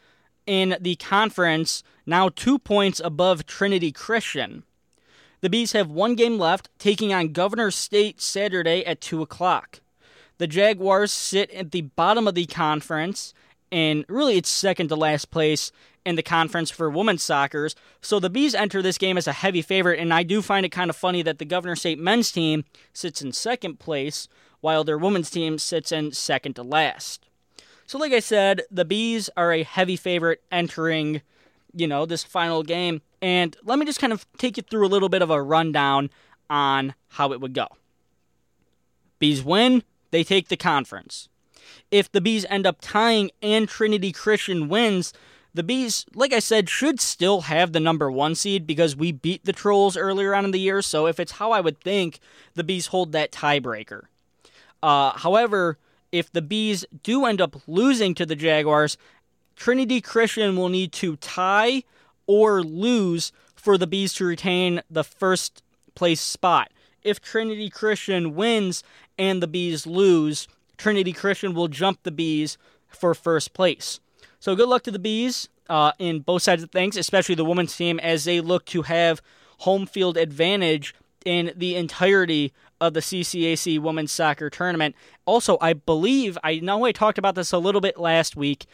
in 0.46 0.78
the 0.80 0.96
conference, 0.96 1.84
now 2.06 2.30
two 2.30 2.60
points 2.60 3.00
above 3.04 3.46
Trinity 3.46 3.92
Christian. 3.92 4.64
The 5.42 5.50
Bees 5.50 5.72
have 5.72 5.90
one 5.90 6.16
game 6.16 6.38
left, 6.38 6.70
taking 6.80 7.14
on 7.14 7.32
Governor 7.32 7.72
State 7.72 8.20
Saturday 8.20 8.86
at 8.86 9.00
2 9.00 9.22
o'clock. 9.22 9.80
The 10.38 10.48
Jaguars 10.48 11.12
sit 11.12 11.50
at 11.52 11.72
the 11.72 11.82
bottom 11.82 12.28
of 12.28 12.36
the 12.36 12.46
conference, 12.46 13.34
and 13.72 14.06
really 14.10 14.38
it's 14.38 14.50
second 14.50 14.90
to 14.90 14.96
last 14.96 15.32
place 15.32 15.72
in 16.06 16.16
the 16.16 16.24
conference 16.24 16.72
for 16.72 16.90
women's 16.90 17.24
soccer. 17.24 17.70
So 18.02 18.20
the 18.20 18.30
Bees 18.30 18.56
enter 18.56 18.82
this 18.82 18.98
game 18.98 19.18
as 19.18 19.28
a 19.28 19.34
heavy 19.34 19.62
favorite, 19.62 20.00
and 20.00 20.14
I 20.14 20.24
do 20.24 20.42
find 20.42 20.66
it 20.66 20.70
kind 20.70 20.90
of 20.90 20.96
funny 20.96 21.22
that 21.22 21.38
the 21.38 21.46
Governor 21.46 21.76
State 21.76 22.00
men's 22.00 22.32
team 22.32 22.66
sits 22.94 23.22
in 23.22 23.32
second 23.32 23.80
place, 23.80 24.28
while 24.62 24.84
their 24.84 24.98
women's 24.98 25.30
team 25.30 25.58
sits 25.58 25.92
in 25.92 26.12
second 26.12 26.56
to 26.56 26.64
last. 26.64 27.29
So, 27.90 27.98
like 27.98 28.14
I 28.14 28.20
said, 28.20 28.62
the 28.70 28.86
Bees 28.86 29.32
are 29.36 29.52
a 29.52 29.64
heavy 29.64 29.96
favorite 29.96 30.44
entering, 30.52 31.24
you 31.74 31.88
know, 31.88 32.06
this 32.06 32.24
final 32.24 32.62
game. 32.62 33.02
And 33.20 33.58
let 33.64 33.80
me 33.80 33.86
just 33.88 34.00
kind 34.00 34.14
of 34.14 34.28
take 34.38 34.58
you 34.58 34.64
through 34.70 34.86
a 34.86 34.94
little 34.94 35.10
bit 35.10 35.24
of 35.24 35.32
a 35.32 35.42
rundown 35.42 36.12
on 36.52 36.94
how 37.08 37.34
it 37.34 37.42
would 37.42 37.56
go. 37.56 37.66
Bees 39.18 39.44
win, 39.44 39.82
they 40.12 40.24
take 40.24 40.50
the 40.50 40.56
conference. 40.56 41.30
If 41.90 42.12
the 42.12 42.22
Bees 42.22 42.46
end 42.48 42.68
up 42.68 42.78
tying 42.80 43.32
and 43.42 43.68
Trinity 43.68 44.12
Christian 44.12 44.70
wins, 44.70 45.12
the 45.56 45.64
Bees, 45.64 46.06
like 46.14 46.32
I 46.32 46.38
said, 46.38 46.70
should 46.70 47.00
still 47.00 47.42
have 47.42 47.72
the 47.72 47.80
number 47.80 48.12
one 48.12 48.36
seed 48.36 48.68
because 48.68 48.96
we 48.96 49.12
beat 49.12 49.46
the 49.46 49.52
Trolls 49.52 49.98
earlier 49.98 50.36
on 50.36 50.46
in 50.46 50.52
the 50.52 50.60
year. 50.60 50.84
So 50.84 51.08
if 51.08 51.20
it's 51.20 51.32
how 51.32 51.54
I 51.54 51.60
would 51.60 51.82
think, 51.82 52.20
the 52.54 52.64
Bees 52.64 52.86
hold 52.86 53.14
that 53.14 53.32
tiebreaker. 53.32 54.04
Uh, 54.84 55.18
however, 55.18 55.80
if 56.12 56.32
the 56.32 56.42
Bees 56.42 56.86
do 57.04 57.26
end 57.26 57.42
up 57.42 57.56
losing 57.68 58.14
to 58.16 58.26
the 58.26 58.36
Jaguars, 58.36 58.98
Trinity 59.56 60.02
Christian 60.02 60.56
will 60.56 60.70
need 60.70 60.92
to 60.94 61.16
tie 61.18 61.84
or 62.28 62.64
lose 62.64 63.32
for 63.56 63.78
the 63.78 63.88
Bees 63.88 64.14
to 64.14 64.26
retain 64.26 64.82
the 64.90 65.04
first 65.04 65.64
place 65.96 66.22
spot. 66.22 66.72
If 67.04 67.22
Trinity 67.22 67.70
Christian 67.70 68.36
wins 68.36 68.84
and 69.18 69.44
the 69.44 69.48
Bees 69.48 69.86
lose, 69.86 70.48
Trinity 70.78 71.12
Christian 71.12 71.54
will 71.54 71.68
jump 71.68 72.04
the 72.04 72.12
Bees 72.12 72.58
for 72.88 73.14
first 73.14 73.54
place. 73.54 74.00
So 74.40 74.56
good 74.56 74.70
luck 74.70 74.84
to 74.84 74.92
the 74.92 75.00
Bees 75.00 75.50
uh, 75.70 75.92
in 76.00 76.22
both 76.22 76.42
sides 76.42 76.64
of 76.64 76.72
things, 76.72 76.96
especially 76.98 77.36
the 77.36 77.46
women's 77.46 77.76
team, 77.76 78.00
as 78.00 78.24
they 78.24 78.42
look 78.42 78.66
to 78.66 78.84
have 78.84 79.22
home 79.60 79.86
field 79.86 80.18
advantage 80.18 80.96
in 81.26 81.52
the 81.56 81.76
entirety 81.76 82.54
of 82.82 82.94
the 82.94 83.00
CCAC 83.00 83.80
Women's 83.80 84.12
Soccer 84.12 84.50
Tournament. 84.50 84.96
Also, 85.26 85.58
I 85.62 85.74
believe, 85.74 86.38
I 86.44 86.60
know 86.60 86.86
I 86.86 86.92
talked 86.92 87.18
about 87.18 87.36
this 87.36 87.52
a 87.52 87.58
little 87.58 87.82
bit 87.82 88.00
last 88.00 88.36
week. 88.36 88.66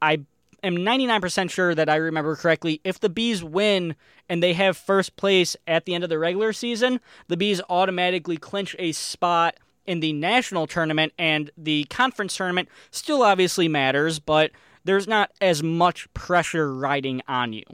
I 0.00 0.20
am 0.62 0.76
99% 0.76 1.50
sure 1.50 1.74
that 1.74 1.88
I 1.88 1.96
remember 1.96 2.36
correctly. 2.36 2.80
If 2.84 3.00
the 3.00 3.08
Bees 3.08 3.44
win 3.44 3.94
and 4.28 4.42
they 4.42 4.54
have 4.54 4.76
first 4.76 5.16
place 5.16 5.56
at 5.66 5.84
the 5.84 5.94
end 5.94 6.04
of 6.04 6.10
the 6.10 6.18
regular 6.18 6.52
season, 6.52 7.00
the 7.28 7.36
Bees 7.36 7.60
automatically 7.68 8.36
clinch 8.36 8.74
a 8.78 8.92
spot 8.92 9.56
in 9.86 10.00
the 10.00 10.14
national 10.14 10.66
tournament, 10.66 11.12
and 11.18 11.50
the 11.58 11.84
conference 11.84 12.34
tournament 12.34 12.68
still 12.90 13.22
obviously 13.22 13.68
matters, 13.68 14.18
but 14.18 14.50
there's 14.84 15.06
not 15.06 15.30
as 15.42 15.62
much 15.62 16.12
pressure 16.14 16.74
riding 16.74 17.20
on 17.28 17.52
you. 17.52 17.64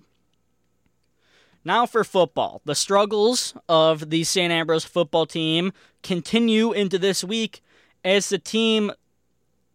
Now 1.64 1.84
for 1.84 2.04
football. 2.04 2.62
The 2.64 2.74
struggles 2.74 3.54
of 3.68 4.10
the 4.10 4.24
St. 4.24 4.50
Ambrose 4.50 4.84
football 4.84 5.26
team 5.26 5.72
continue 6.02 6.72
into 6.72 6.98
this 6.98 7.22
week 7.22 7.60
as 8.02 8.30
the 8.30 8.38
team 8.38 8.92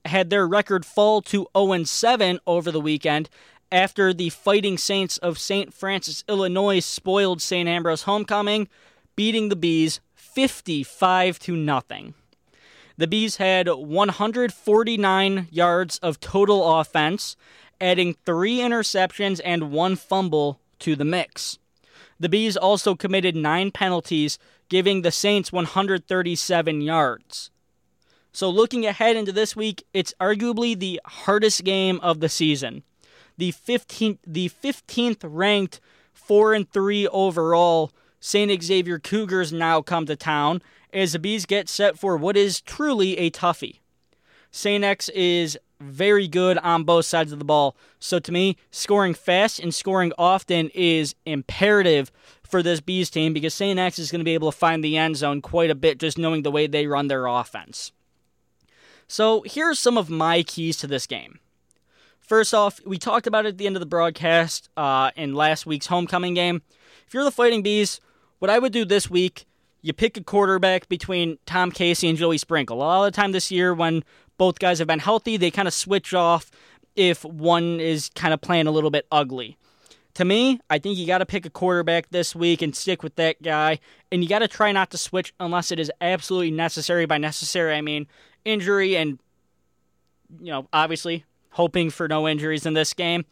had 0.04 0.30
their 0.30 0.48
record 0.48 0.86
fall 0.86 1.22
to 1.22 1.48
0 1.56 1.84
7 1.84 2.40
over 2.48 2.72
the 2.72 2.82
weekend 2.82 3.30
after 3.72 4.14
the 4.14 4.30
Fighting 4.30 4.78
Saints 4.78 5.18
of 5.18 5.38
St. 5.38 5.74
Francis, 5.74 6.24
Illinois 6.28 6.80
spoiled 6.80 7.42
St. 7.42 7.68
Ambrose 7.68 8.04
homecoming, 8.04 8.68
beating 9.16 9.50
the 9.50 9.56
Bees 9.56 10.00
55 10.14 11.40
to 11.40 11.56
nothing. 11.56 12.14
The 12.98 13.08
Bees 13.08 13.38
had 13.38 13.68
149 13.68 15.48
yards 15.52 15.98
of 16.00 16.20
total 16.20 16.80
offense, 16.80 17.36
adding 17.82 18.16
three 18.26 18.60
interceptions 18.60 19.42
and 19.44 19.72
one 19.72 19.96
fumble 19.96 20.60
to 20.80 20.96
the 20.96 21.06
mix. 21.06 21.60
The 22.20 22.30
Bees 22.30 22.56
also 22.56 22.96
committed 22.96 23.36
nine 23.36 23.72
penalties, 23.72 24.40
giving 24.70 25.02
the 25.02 25.12
Saints 25.12 25.52
137 25.52 26.82
yards. 26.82 27.52
So, 28.32 28.50
looking 28.50 28.86
ahead 28.86 29.16
into 29.16 29.32
this 29.32 29.56
week, 29.56 29.86
it's 29.94 30.14
arguably 30.20 30.78
the 30.78 31.00
hardest 31.06 31.64
game 31.64 32.00
of 32.02 32.20
the 32.20 32.30
season. 32.30 32.84
The 33.38 33.52
15th, 33.52 34.20
the 34.26 34.50
15th 34.50 35.20
ranked 35.24 35.80
4 36.14 36.54
and 36.54 36.70
3 36.70 37.08
overall 37.08 37.92
St. 38.20 38.64
Xavier 38.64 39.00
Cougars 39.00 39.54
now 39.54 39.82
come 39.82 40.06
to 40.06 40.16
town 40.16 40.62
as 40.92 41.14
the 41.14 41.20
Bees 41.20 41.46
get 41.46 41.70
set 41.70 42.00
for 42.00 42.18
what 42.18 42.36
is 42.36 42.62
truly 42.62 43.18
a 43.18 43.30
toughie. 43.30 43.80
St. 44.52 44.84
X 44.84 45.10
is 45.10 45.60
very 45.80 46.28
good 46.28 46.58
on 46.60 46.84
both 46.84 47.06
sides 47.06 47.32
of 47.32 47.40
the 47.40 47.46
ball. 47.46 47.76
So 48.00 48.20
to 48.20 48.32
me, 48.32 48.58
scoring 48.72 49.14
fast 49.14 49.60
and 49.60 49.74
scoring 49.74 50.14
often 50.18 50.70
is 50.74 51.16
imperative 51.26 52.12
for 52.44 52.64
this 52.64 52.82
Bees 52.82 53.10
team 53.10 53.34
because 53.34 53.54
St. 53.54 53.80
X 53.80 54.00
is 54.00 54.12
going 54.12 54.20
to 54.20 54.26
be 54.26 54.34
able 54.34 54.52
to 54.52 54.58
find 54.58 54.84
the 54.84 54.98
end 54.98 55.18
zone 55.18 55.42
quite 55.42 55.70
a 55.70 55.76
bit 55.76 56.00
just 56.00 56.18
knowing 56.18 56.44
the 56.44 56.52
way 56.52 56.68
they 56.68 56.88
run 56.88 57.08
their 57.08 57.26
offense. 57.26 57.92
So 59.08 59.42
here 59.42 59.70
are 59.70 59.76
some 59.76 59.98
of 59.98 60.10
my 60.10 60.44
keys 60.44 60.78
to 60.78 60.88
this 60.88 61.06
game. 61.06 61.40
First 62.20 62.54
off, 62.54 62.80
we 62.86 62.98
talked 62.98 63.28
about 63.28 63.46
it 63.46 63.50
at 63.50 63.58
the 63.60 63.68
end 63.68 63.76
of 63.76 63.82
the 63.82 63.86
broadcast 63.86 64.70
uh, 64.76 65.12
in 65.16 65.36
last 65.36 65.68
week's 65.68 65.88
homecoming 65.88 66.34
game. 66.34 66.64
If 67.08 67.14
you're 67.14 67.24
the 67.24 67.30
Fighting 67.30 67.62
Bees, 67.62 68.00
what 68.40 68.50
I 68.50 68.58
would 68.58 68.74
do 68.74 68.84
this 68.84 69.10
week, 69.10 69.46
you 69.84 69.94
pick 69.94 70.18
a 70.18 70.24
quarterback 70.24 70.90
between 70.90 71.38
Tom 71.46 71.72
Casey 71.72 72.10
and 72.10 72.18
Joey 72.18 72.40
Sprinkle. 72.40 72.78
A 72.78 72.80
lot 72.80 73.06
of 73.06 73.14
the 73.14 73.16
time 73.16 73.32
this 73.32 73.52
year, 73.52 73.72
when 73.72 74.04
both 74.38 74.60
guys 74.60 74.80
have 74.80 74.88
been 74.88 75.00
healthy, 75.00 75.38
they 75.38 75.52
kind 75.52 75.68
of 75.68 75.74
switch 75.74 76.14
off 76.14 76.52
if 76.96 77.24
one 77.26 77.80
is 77.80 78.10
kind 78.16 78.34
of 78.34 78.42
playing 78.42 78.68
a 78.68 78.72
little 78.72 78.92
bit 78.92 79.06
ugly. 79.12 79.58
To 80.16 80.24
me, 80.24 80.62
I 80.70 80.80
think 80.80 80.98
you 80.98 81.06
got 81.06 81.18
to 81.18 81.26
pick 81.26 81.46
a 81.46 81.50
quarterback 81.50 82.10
this 82.10 82.34
week 82.34 82.62
and 82.62 82.74
stick 82.74 83.04
with 83.04 83.16
that 83.16 83.42
guy. 83.42 83.80
And 84.12 84.24
you 84.24 84.30
got 84.30 84.40
to 84.40 84.48
try 84.48 84.72
not 84.72 84.92
to 84.92 84.98
switch 84.98 85.34
unless 85.42 85.72
it 85.72 85.80
is 85.80 85.92
absolutely 86.00 86.52
necessary. 86.52 87.06
By 87.06 87.18
necessary, 87.18 87.76
I 87.76 87.82
mean 87.82 88.08
injury 88.46 88.96
and, 88.96 89.20
you 90.40 90.52
know, 90.52 90.70
obviously 90.72 91.26
hoping 91.50 91.90
for 91.90 92.08
no 92.08 92.30
injuries 92.30 92.66
in 92.66 92.76
this 92.76 92.94
game. 92.94 93.26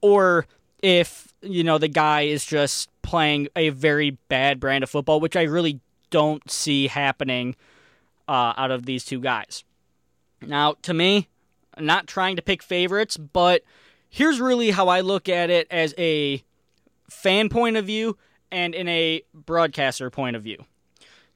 Or 0.00 0.46
if, 0.82 1.32
you 1.40 1.62
know, 1.62 1.78
the 1.78 1.88
guy 1.88 2.22
is 2.22 2.44
just 2.44 2.90
playing 3.02 3.46
a 3.54 3.68
very 3.68 4.10
bad 4.28 4.58
brand 4.58 4.82
of 4.82 4.90
football, 4.90 5.20
which 5.20 5.36
I 5.36 5.42
really 5.42 5.78
don't 6.10 6.50
see 6.50 6.88
happening 6.88 7.54
uh, 8.26 8.54
out 8.56 8.72
of 8.72 8.86
these 8.86 9.04
two 9.04 9.20
guys. 9.20 9.62
Now, 10.42 10.74
to 10.82 10.94
me, 10.94 11.28
I'm 11.76 11.86
not 11.86 12.06
trying 12.06 12.36
to 12.36 12.42
pick 12.42 12.62
favorites, 12.62 13.16
but 13.16 13.62
here's 14.08 14.40
really 14.40 14.70
how 14.70 14.88
I 14.88 15.00
look 15.00 15.28
at 15.28 15.50
it 15.50 15.66
as 15.70 15.94
a 15.98 16.42
fan 17.10 17.48
point 17.48 17.76
of 17.76 17.86
view 17.86 18.16
and 18.50 18.74
in 18.74 18.88
a 18.88 19.22
broadcaster 19.32 20.10
point 20.10 20.36
of 20.36 20.42
view. 20.42 20.64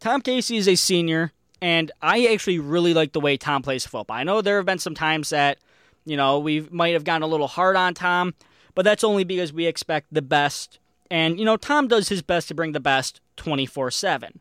Tom 0.01 0.21
Casey 0.21 0.57
is 0.57 0.69
a 0.69 0.77
senior, 0.77 1.33
and 1.61 1.91
I 2.01 2.27
actually 2.27 2.59
really 2.59 2.95
like 2.95 3.13
the 3.13 3.21
way 3.21 3.37
Tom 3.37 3.63
plays 3.63 3.87
football. 3.87 4.17
I 4.17 4.25
know 4.25 4.41
there 4.41 4.57
have 4.59 4.67
been 4.67 4.79
some 4.79 4.95
times 4.95 5.31
that, 5.31 5.59
you 6.05 6.17
know, 6.17 6.39
we 6.39 6.69
might 6.71 6.93
have 6.93 7.05
gotten 7.05 7.23
a 7.23 7.27
little 7.27 7.49
hard 7.49 7.75
on 7.75 7.95
Tom, 7.95 8.35
but 8.75 8.85
that's 8.85 9.03
only 9.03 9.25
because 9.25 9.53
we 9.53 9.67
expect 9.67 10.07
the 10.13 10.23
best 10.23 10.79
and, 11.11 11.39
you 11.39 11.45
know, 11.45 11.57
Tom 11.57 11.89
does 11.89 12.09
his 12.09 12.23
best 12.23 12.49
to 12.49 12.55
bring 12.55 12.73
the 12.73 12.81
best 12.81 13.21
24 13.37 13.91
7. 13.91 14.41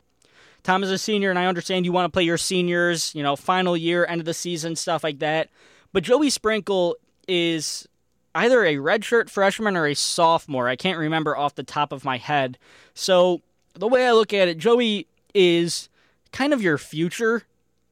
Tom 0.68 0.84
is 0.84 0.90
a 0.90 0.98
senior, 0.98 1.30
and 1.30 1.38
I 1.38 1.46
understand 1.46 1.86
you 1.86 1.92
want 1.92 2.12
to 2.12 2.14
play 2.14 2.24
your 2.24 2.36
seniors, 2.36 3.14
you 3.14 3.22
know, 3.22 3.36
final 3.36 3.74
year, 3.74 4.04
end 4.04 4.20
of 4.20 4.26
the 4.26 4.34
season, 4.34 4.76
stuff 4.76 5.02
like 5.02 5.20
that. 5.20 5.48
But 5.94 6.02
Joey 6.02 6.28
Sprinkle 6.28 6.98
is 7.26 7.88
either 8.34 8.62
a 8.66 8.74
redshirt 8.74 9.30
freshman 9.30 9.78
or 9.78 9.86
a 9.86 9.94
sophomore. 9.94 10.68
I 10.68 10.76
can't 10.76 10.98
remember 10.98 11.34
off 11.34 11.54
the 11.54 11.62
top 11.62 11.90
of 11.90 12.04
my 12.04 12.18
head. 12.18 12.58
So 12.92 13.40
the 13.72 13.88
way 13.88 14.06
I 14.06 14.12
look 14.12 14.34
at 14.34 14.46
it, 14.46 14.58
Joey 14.58 15.06
is 15.32 15.88
kind 16.32 16.52
of 16.52 16.60
your 16.60 16.76
future 16.76 17.44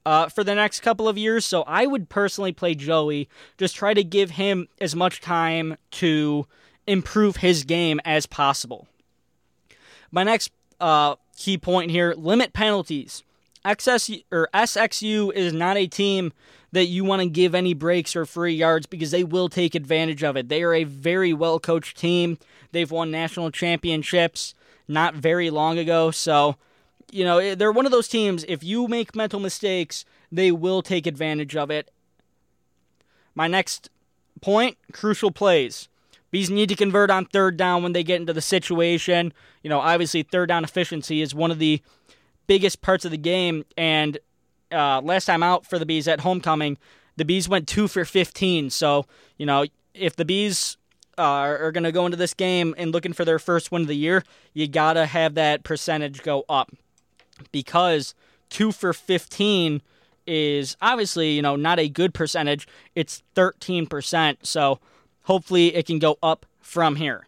uh, 0.05 0.29
for 0.29 0.45
the 0.45 0.55
next 0.55 0.81
couple 0.81 1.09
of 1.09 1.17
years. 1.17 1.47
So 1.47 1.62
I 1.62 1.87
would 1.87 2.11
personally 2.11 2.53
play 2.53 2.75
Joey, 2.75 3.27
just 3.57 3.75
try 3.75 3.95
to 3.95 4.05
give 4.05 4.33
him 4.33 4.69
as 4.83 4.95
much 4.95 5.23
time 5.23 5.79
to 5.93 6.47
improve 6.87 7.37
his 7.37 7.65
game 7.65 8.03
as 8.05 8.27
possible. 8.27 8.87
My 10.12 10.25
next 10.25 10.53
uh, 10.79 11.17
key 11.37 11.59
point 11.59 11.90
here 11.90 12.14
limit 12.16 12.53
penalties. 12.53 13.22
XS 13.64 14.22
or 14.31 14.49
SXU 14.55 15.33
is 15.33 15.53
not 15.53 15.77
a 15.77 15.87
team 15.87 16.33
that 16.72 16.87
you 16.87 17.05
want 17.05 17.22
to 17.22 17.29
give 17.29 17.55
any 17.55 17.75
breaks 17.75 18.14
or 18.14 18.25
free 18.25 18.55
yards 18.55 18.87
because 18.87 19.11
they 19.11 19.25
will 19.25 19.49
take 19.49 19.75
advantage 19.75 20.22
of 20.22 20.37
it. 20.37 20.49
They 20.49 20.62
are 20.62 20.75
a 20.75 20.85
very 20.85 21.33
well 21.33 21.59
coached 21.59 21.96
team. 21.96 22.38
They've 22.72 22.90
won 22.90 23.11
national 23.11 23.51
championships 23.51 24.55
not 24.88 25.14
very 25.14 25.51
long 25.51 25.79
ago. 25.79 26.11
So, 26.11 26.57
you 27.11 27.25
know, 27.25 27.38
eh, 27.38 27.55
they're 27.55 27.72
one 27.72 27.87
of 27.87 27.92
those 27.92 28.09
teams, 28.09 28.44
if 28.49 28.62
you 28.62 28.88
make 28.88 29.16
mental 29.16 29.40
mistakes, 29.40 30.05
they 30.31 30.53
will 30.53 30.83
take 30.83 31.07
advantage 31.07 31.57
of 31.57 31.70
it. 31.70 31.90
My 33.35 33.49
next 33.49 33.90
point 34.40 34.77
crucial 34.92 35.31
plays. 35.31 35.88
Bees 36.37 36.51
need 36.51 36.68
to 36.68 36.77
convert 36.77 37.09
on 37.09 37.25
third 37.25 37.57
down 37.57 37.83
when 37.83 37.94
they 37.94 38.05
get 38.05 38.20
into 38.20 38.35
the 38.35 38.42
situation. 38.42 39.33
You 39.62 39.70
know, 39.70 39.81
obviously, 39.81 40.22
third 40.22 40.51
down 40.51 40.64
efficiency 40.64 41.22
is 41.22 41.35
one 41.35 41.51
of 41.51 41.59
the 41.59 41.81
biggest 42.46 42.83
parts 42.83 43.07
of 43.07 43.11
the 43.11 43.16
game. 43.16 43.64
And 43.79 44.18
uh, 44.70 45.01
last 45.01 45.25
time 45.25 45.42
out 45.42 45.64
for 45.64 45.79
the 45.79 45.87
Bees 45.87 46.07
at 46.07 46.20
homecoming, 46.20 46.77
the 47.16 47.25
Bees 47.25 47.49
went 47.49 47.66
two 47.66 47.88
for 47.88 48.05
15. 48.05 48.68
So, 48.68 49.07
you 49.38 49.46
know, 49.46 49.64
if 49.94 50.16
the 50.16 50.27
Bees 50.27 50.77
uh, 51.16 51.22
are 51.22 51.72
going 51.72 51.85
to 51.85 51.90
go 51.90 52.05
into 52.05 52.18
this 52.18 52.35
game 52.35 52.75
and 52.77 52.92
looking 52.92 53.14
for 53.14 53.25
their 53.25 53.38
first 53.38 53.72
win 53.72 53.81
of 53.81 53.88
the 53.88 53.96
year, 53.96 54.22
you 54.53 54.68
got 54.68 54.92
to 54.92 55.07
have 55.07 55.37
that 55.37 55.64
percentage 55.64 56.22
go 56.22 56.44
up 56.51 56.70
because 57.51 58.14
two 58.51 58.72
for 58.72 58.92
15 58.92 59.81
is 60.27 60.77
obviously, 60.83 61.31
you 61.31 61.40
know, 61.40 61.57
not 61.57 61.79
a 61.79 61.88
good 61.88 62.12
percentage. 62.12 62.68
It's 62.94 63.22
13%. 63.37 64.37
So 64.42 64.81
hopefully 65.27 65.75
it 65.75 65.87
can 65.87 65.99
go 65.99 66.19
up 66.23 66.47
from 66.61 66.97
here. 66.97 67.27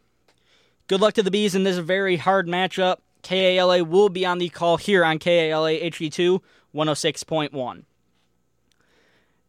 Good 0.86 1.00
luck 1.00 1.14
to 1.14 1.22
the 1.22 1.30
Bees 1.30 1.54
in 1.54 1.64
this 1.64 1.78
very 1.78 2.16
hard 2.16 2.46
matchup. 2.46 2.98
KALA 3.22 3.84
will 3.84 4.08
be 4.08 4.24
on 4.24 4.38
the 4.38 4.48
call 4.48 4.78
here 4.78 5.04
on 5.04 5.18
KALA 5.18 5.72
HD2 5.72 6.40
106.1. 6.74 7.82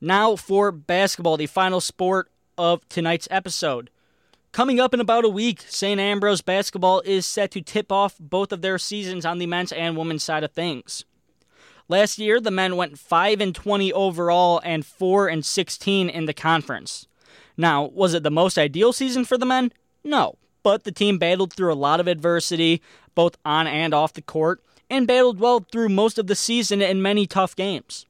Now 0.02 0.36
for 0.36 0.72
basketball, 0.72 1.38
the 1.38 1.46
final 1.46 1.80
sport 1.80 2.30
of 2.58 2.88
tonight's 2.90 3.28
episode. 3.32 3.90
Coming 4.52 4.80
up 4.80 4.94
in 4.94 5.00
about 5.00 5.26
a 5.26 5.30
week, 5.30 5.64
St. 5.68 6.00
Ambrose 6.00 6.42
basketball 6.42 7.02
is 7.02 7.26
set 7.26 7.52
to 7.52 7.62
tip 7.62 7.92
off 7.92 8.16
both 8.20 8.52
of 8.52 8.62
their 8.62 8.80
seasons 8.80 9.26
on 9.26 9.38
the 9.38 9.46
men's 9.46 9.72
and 9.72 9.96
women's 9.96 10.24
side 10.24 10.44
of 10.44 10.52
things. 10.52 11.06
Last 11.88 12.18
year, 12.18 12.40
the 12.42 12.52
men 12.52 12.76
went 12.76 12.98
5 12.98 13.42
and 13.42 13.54
20 13.54 13.94
overall 13.94 14.60
and 14.64 14.86
4 14.86 15.28
and 15.28 15.46
16 15.46 16.10
in 16.10 16.26
the 16.26 16.34
conference. 16.34 17.08
Now, 17.60 17.92
was 17.94 18.14
it 18.14 18.24
the 18.24 18.32
most 18.32 18.58
ideal 18.58 18.94
season 18.94 19.26
for 19.26 19.38
the 19.38 19.46
men? 19.46 19.74
No, 20.02 20.38
but 20.64 20.86
the 20.86 20.94
team 20.94 21.18
battled 21.18 21.52
through 21.52 21.74
a 21.74 21.76
lot 21.76 22.00
of 22.00 22.08
adversity, 22.08 22.82
both 23.16 23.38
on 23.44 23.68
and 23.68 23.94
off 23.94 24.14
the 24.14 24.22
court, 24.22 24.64
and 24.90 25.06
battled 25.06 25.42
well 25.42 25.66
through 25.70 25.90
most 25.90 26.18
of 26.18 26.28
the 26.28 26.38
season 26.38 26.82
in 26.82 27.02
many 27.02 27.28
tough 27.28 27.58
games. 27.58 28.06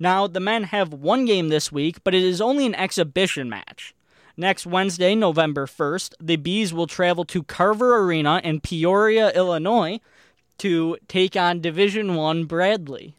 Now, 0.00 0.26
the 0.26 0.40
men 0.40 0.64
have 0.64 0.92
one 0.92 1.26
game 1.26 1.48
this 1.48 1.70
week, 1.70 2.02
but 2.02 2.12
it 2.12 2.24
is 2.24 2.40
only 2.40 2.66
an 2.66 2.74
exhibition 2.74 3.48
match. 3.48 3.94
Next 4.36 4.66
Wednesday, 4.66 5.14
November 5.14 5.66
1st, 5.66 6.14
the 6.20 6.34
Bees 6.34 6.74
will 6.74 6.88
travel 6.88 7.24
to 7.26 7.44
Carver 7.44 7.98
Arena 7.98 8.40
in 8.42 8.60
Peoria, 8.60 9.30
Illinois 9.30 10.00
to 10.58 10.96
take 11.06 11.36
on 11.36 11.60
Division 11.60 12.16
1 12.16 12.46
Bradley. 12.46 13.14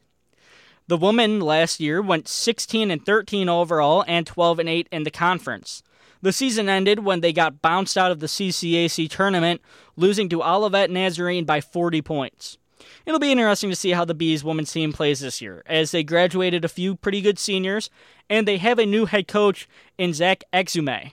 The 0.88 0.98
women 0.98 1.40
last 1.40 1.80
year 1.80 2.02
went 2.02 2.28
16 2.28 2.92
and 2.92 3.06
13 3.06 3.48
overall 3.48 4.04
and 4.06 4.28
12 4.28 4.60
and 4.60 4.70
8 4.70 4.88
in 4.92 5.04
the 5.04 5.12
conference. 5.12 5.82
The 6.22 6.34
season 6.34 6.68
ended 6.68 7.00
when 7.00 7.22
they 7.22 7.32
got 7.32 7.62
bounced 7.62 7.98
out 7.98 8.12
of 8.12 8.20
the 8.20 8.28
CCAC 8.28 9.10
tournament, 9.10 9.62
losing 9.96 10.28
to 10.30 10.44
Olivet 10.44 10.90
Nazarene 10.90 11.46
by 11.46 11.62
40 11.62 12.02
points. 12.02 12.58
It'll 13.06 13.20
be 13.20 13.32
interesting 13.32 13.70
to 13.70 13.76
see 13.76 13.92
how 13.92 14.06
the 14.06 14.14
Bees 14.14 14.44
women's 14.44 14.72
team 14.72 14.92
plays 14.92 15.22
this 15.22 15.42
year, 15.42 15.64
as 15.66 15.92
they 15.92 16.04
graduated 16.04 16.66
a 16.66 16.70
few 16.70 16.96
pretty 16.96 17.22
good 17.22 17.40
seniors, 17.40 17.90
and 18.30 18.48
they 18.48 18.58
have 18.58 18.80
a 18.80 18.86
new 18.86 19.06
head 19.06 19.28
coach 19.28 19.68
in 19.98 20.14
Zach 20.14 20.44
Exume. 20.52 21.12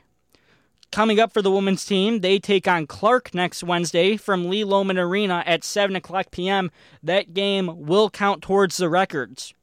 Coming 0.91 1.21
up 1.21 1.33
for 1.33 1.43
the 1.43 1.51
women's 1.51 1.85
team, 1.85 2.21
they 2.21 2.41
take 2.41 2.67
on 2.67 2.89
Clark 2.89 3.33
next 3.33 3.63
Wednesday 3.63 4.17
from 4.17 4.49
Lee 4.49 4.65
Lohman 4.65 4.99
Arena 4.99 5.45
at 5.47 5.63
7 5.63 5.95
o'clock 5.95 6.33
p.m. 6.33 6.73
That 7.03 7.35
game 7.35 7.87
will 7.87 8.11
count 8.11 8.43
towards 8.43 8.77
the 8.77 8.89
records. 8.89 9.55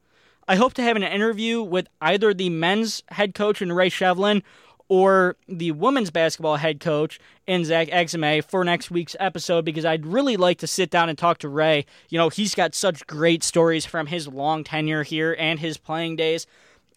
I 0.50 0.56
hope 0.56 0.72
to 0.74 0.82
have 0.82 0.96
an 0.96 1.02
interview 1.02 1.62
with 1.62 1.88
either 2.00 2.32
the 2.32 2.48
men's 2.48 3.02
head 3.08 3.34
coach 3.34 3.60
in 3.60 3.70
Ray 3.70 3.90
Shovlin 3.90 4.42
or 4.88 5.36
the 5.46 5.72
women's 5.72 6.10
basketball 6.10 6.56
head 6.56 6.80
coach 6.80 7.20
in 7.46 7.66
Zach 7.66 7.88
Exume 7.88 8.42
for 8.42 8.64
next 8.64 8.90
week's 8.90 9.14
episode 9.20 9.66
because 9.66 9.84
I'd 9.84 10.06
really 10.06 10.38
like 10.38 10.56
to 10.60 10.66
sit 10.66 10.88
down 10.88 11.10
and 11.10 11.18
talk 11.18 11.36
to 11.38 11.50
Ray. 11.50 11.84
You 12.08 12.16
know, 12.16 12.30
he's 12.30 12.54
got 12.54 12.74
such 12.74 13.06
great 13.06 13.44
stories 13.44 13.84
from 13.84 14.06
his 14.06 14.26
long 14.26 14.64
tenure 14.64 15.02
here 15.02 15.36
and 15.38 15.60
his 15.60 15.76
playing 15.76 16.16
days. 16.16 16.46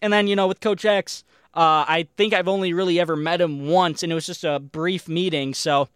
And 0.00 0.10
then, 0.10 0.28
you 0.28 0.34
know, 0.34 0.46
with 0.46 0.60
Coach 0.60 0.86
X, 0.86 1.22
uh, 1.52 1.84
I 1.86 2.08
think 2.16 2.32
I've 2.32 2.48
only 2.48 2.72
really 2.72 2.98
ever 2.98 3.16
met 3.16 3.42
him 3.42 3.68
once, 3.68 4.02
and 4.02 4.10
it 4.10 4.14
was 4.14 4.24
just 4.24 4.44
a 4.44 4.60
brief 4.60 5.08
meeting. 5.08 5.52
So 5.52 5.90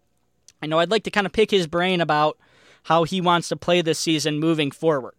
I 0.61 0.67
know 0.67 0.77
I'd 0.77 0.91
like 0.91 1.05
to 1.05 1.11
kind 1.11 1.25
of 1.25 1.33
pick 1.33 1.49
his 1.49 1.65
brain 1.65 2.01
about 2.01 2.37
how 2.83 3.03
he 3.03 3.19
wants 3.19 3.49
to 3.49 3.55
play 3.55 3.81
this 3.81 3.97
season 3.97 4.39
moving 4.39 4.69
forward. 4.69 5.15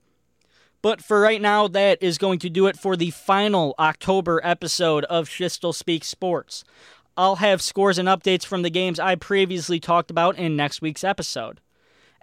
But 0.80 1.02
for 1.02 1.20
right 1.20 1.40
now, 1.40 1.66
that 1.68 2.02
is 2.02 2.18
going 2.18 2.38
to 2.40 2.48
do 2.48 2.66
it 2.66 2.78
for 2.78 2.96
the 2.96 3.10
final 3.10 3.74
October 3.78 4.40
episode 4.44 5.04
of 5.06 5.28
Schiestel 5.28 5.74
Speaks 5.74 6.06
Sports. 6.06 6.64
I'll 7.16 7.36
have 7.36 7.60
scores 7.60 7.98
and 7.98 8.08
updates 8.08 8.44
from 8.46 8.62
the 8.62 8.70
games 8.70 9.00
I 9.00 9.16
previously 9.16 9.80
talked 9.80 10.08
about 10.08 10.38
in 10.38 10.54
next 10.54 10.80
week's 10.80 11.02
episode. 11.02 11.60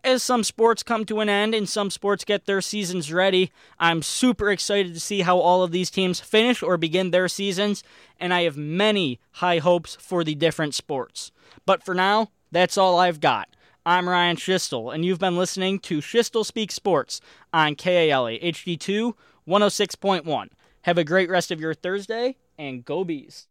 As 0.06 0.24
some 0.24 0.44
sports 0.44 0.84
come 0.84 1.04
to 1.06 1.20
an 1.20 1.28
end 1.28 1.54
and 1.54 1.68
some 1.68 1.90
sports 1.90 2.24
get 2.24 2.46
their 2.46 2.62
seasons 2.62 3.12
ready, 3.12 3.52
I'm 3.78 4.02
super 4.02 4.50
excited 4.52 4.94
to 4.94 5.00
see 5.02 5.22
how 5.22 5.40
all 5.40 5.64
of 5.64 5.72
these 5.72 5.90
teams 5.90 6.22
finish 6.22 6.64
or 6.64 6.78
begin 6.78 7.12
their 7.12 7.28
seasons, 7.28 7.84
and 8.20 8.34
I 8.34 8.44
have 8.44 8.56
many 8.56 9.20
high 9.32 9.58
hopes 9.58 9.98
for 10.00 10.24
the 10.24 10.36
different 10.36 10.76
sports. 10.76 11.32
But 11.66 11.84
for 11.84 11.94
now, 11.94 12.30
that's 12.52 12.78
all 12.78 13.00
I've 13.00 13.20
got. 13.20 13.50
I'm 13.88 14.10
Ryan 14.10 14.36
Schiestel, 14.36 14.92
and 14.92 15.06
you've 15.06 15.20
been 15.20 15.38
listening 15.38 15.78
to 15.82 16.00
Schiestel 16.00 16.44
Speak 16.44 16.72
Sports 16.72 17.22
on 17.54 17.76
KALA 17.76 18.40
HD2 18.40 19.14
106.1. 19.48 20.48
Have 20.82 20.98
a 20.98 21.04
great 21.04 21.30
rest 21.30 21.52
of 21.52 21.62
your 21.62 21.76
Thursday, 21.76 22.36
and 22.58 22.84
go 22.84 23.04
Bees. 23.04 23.48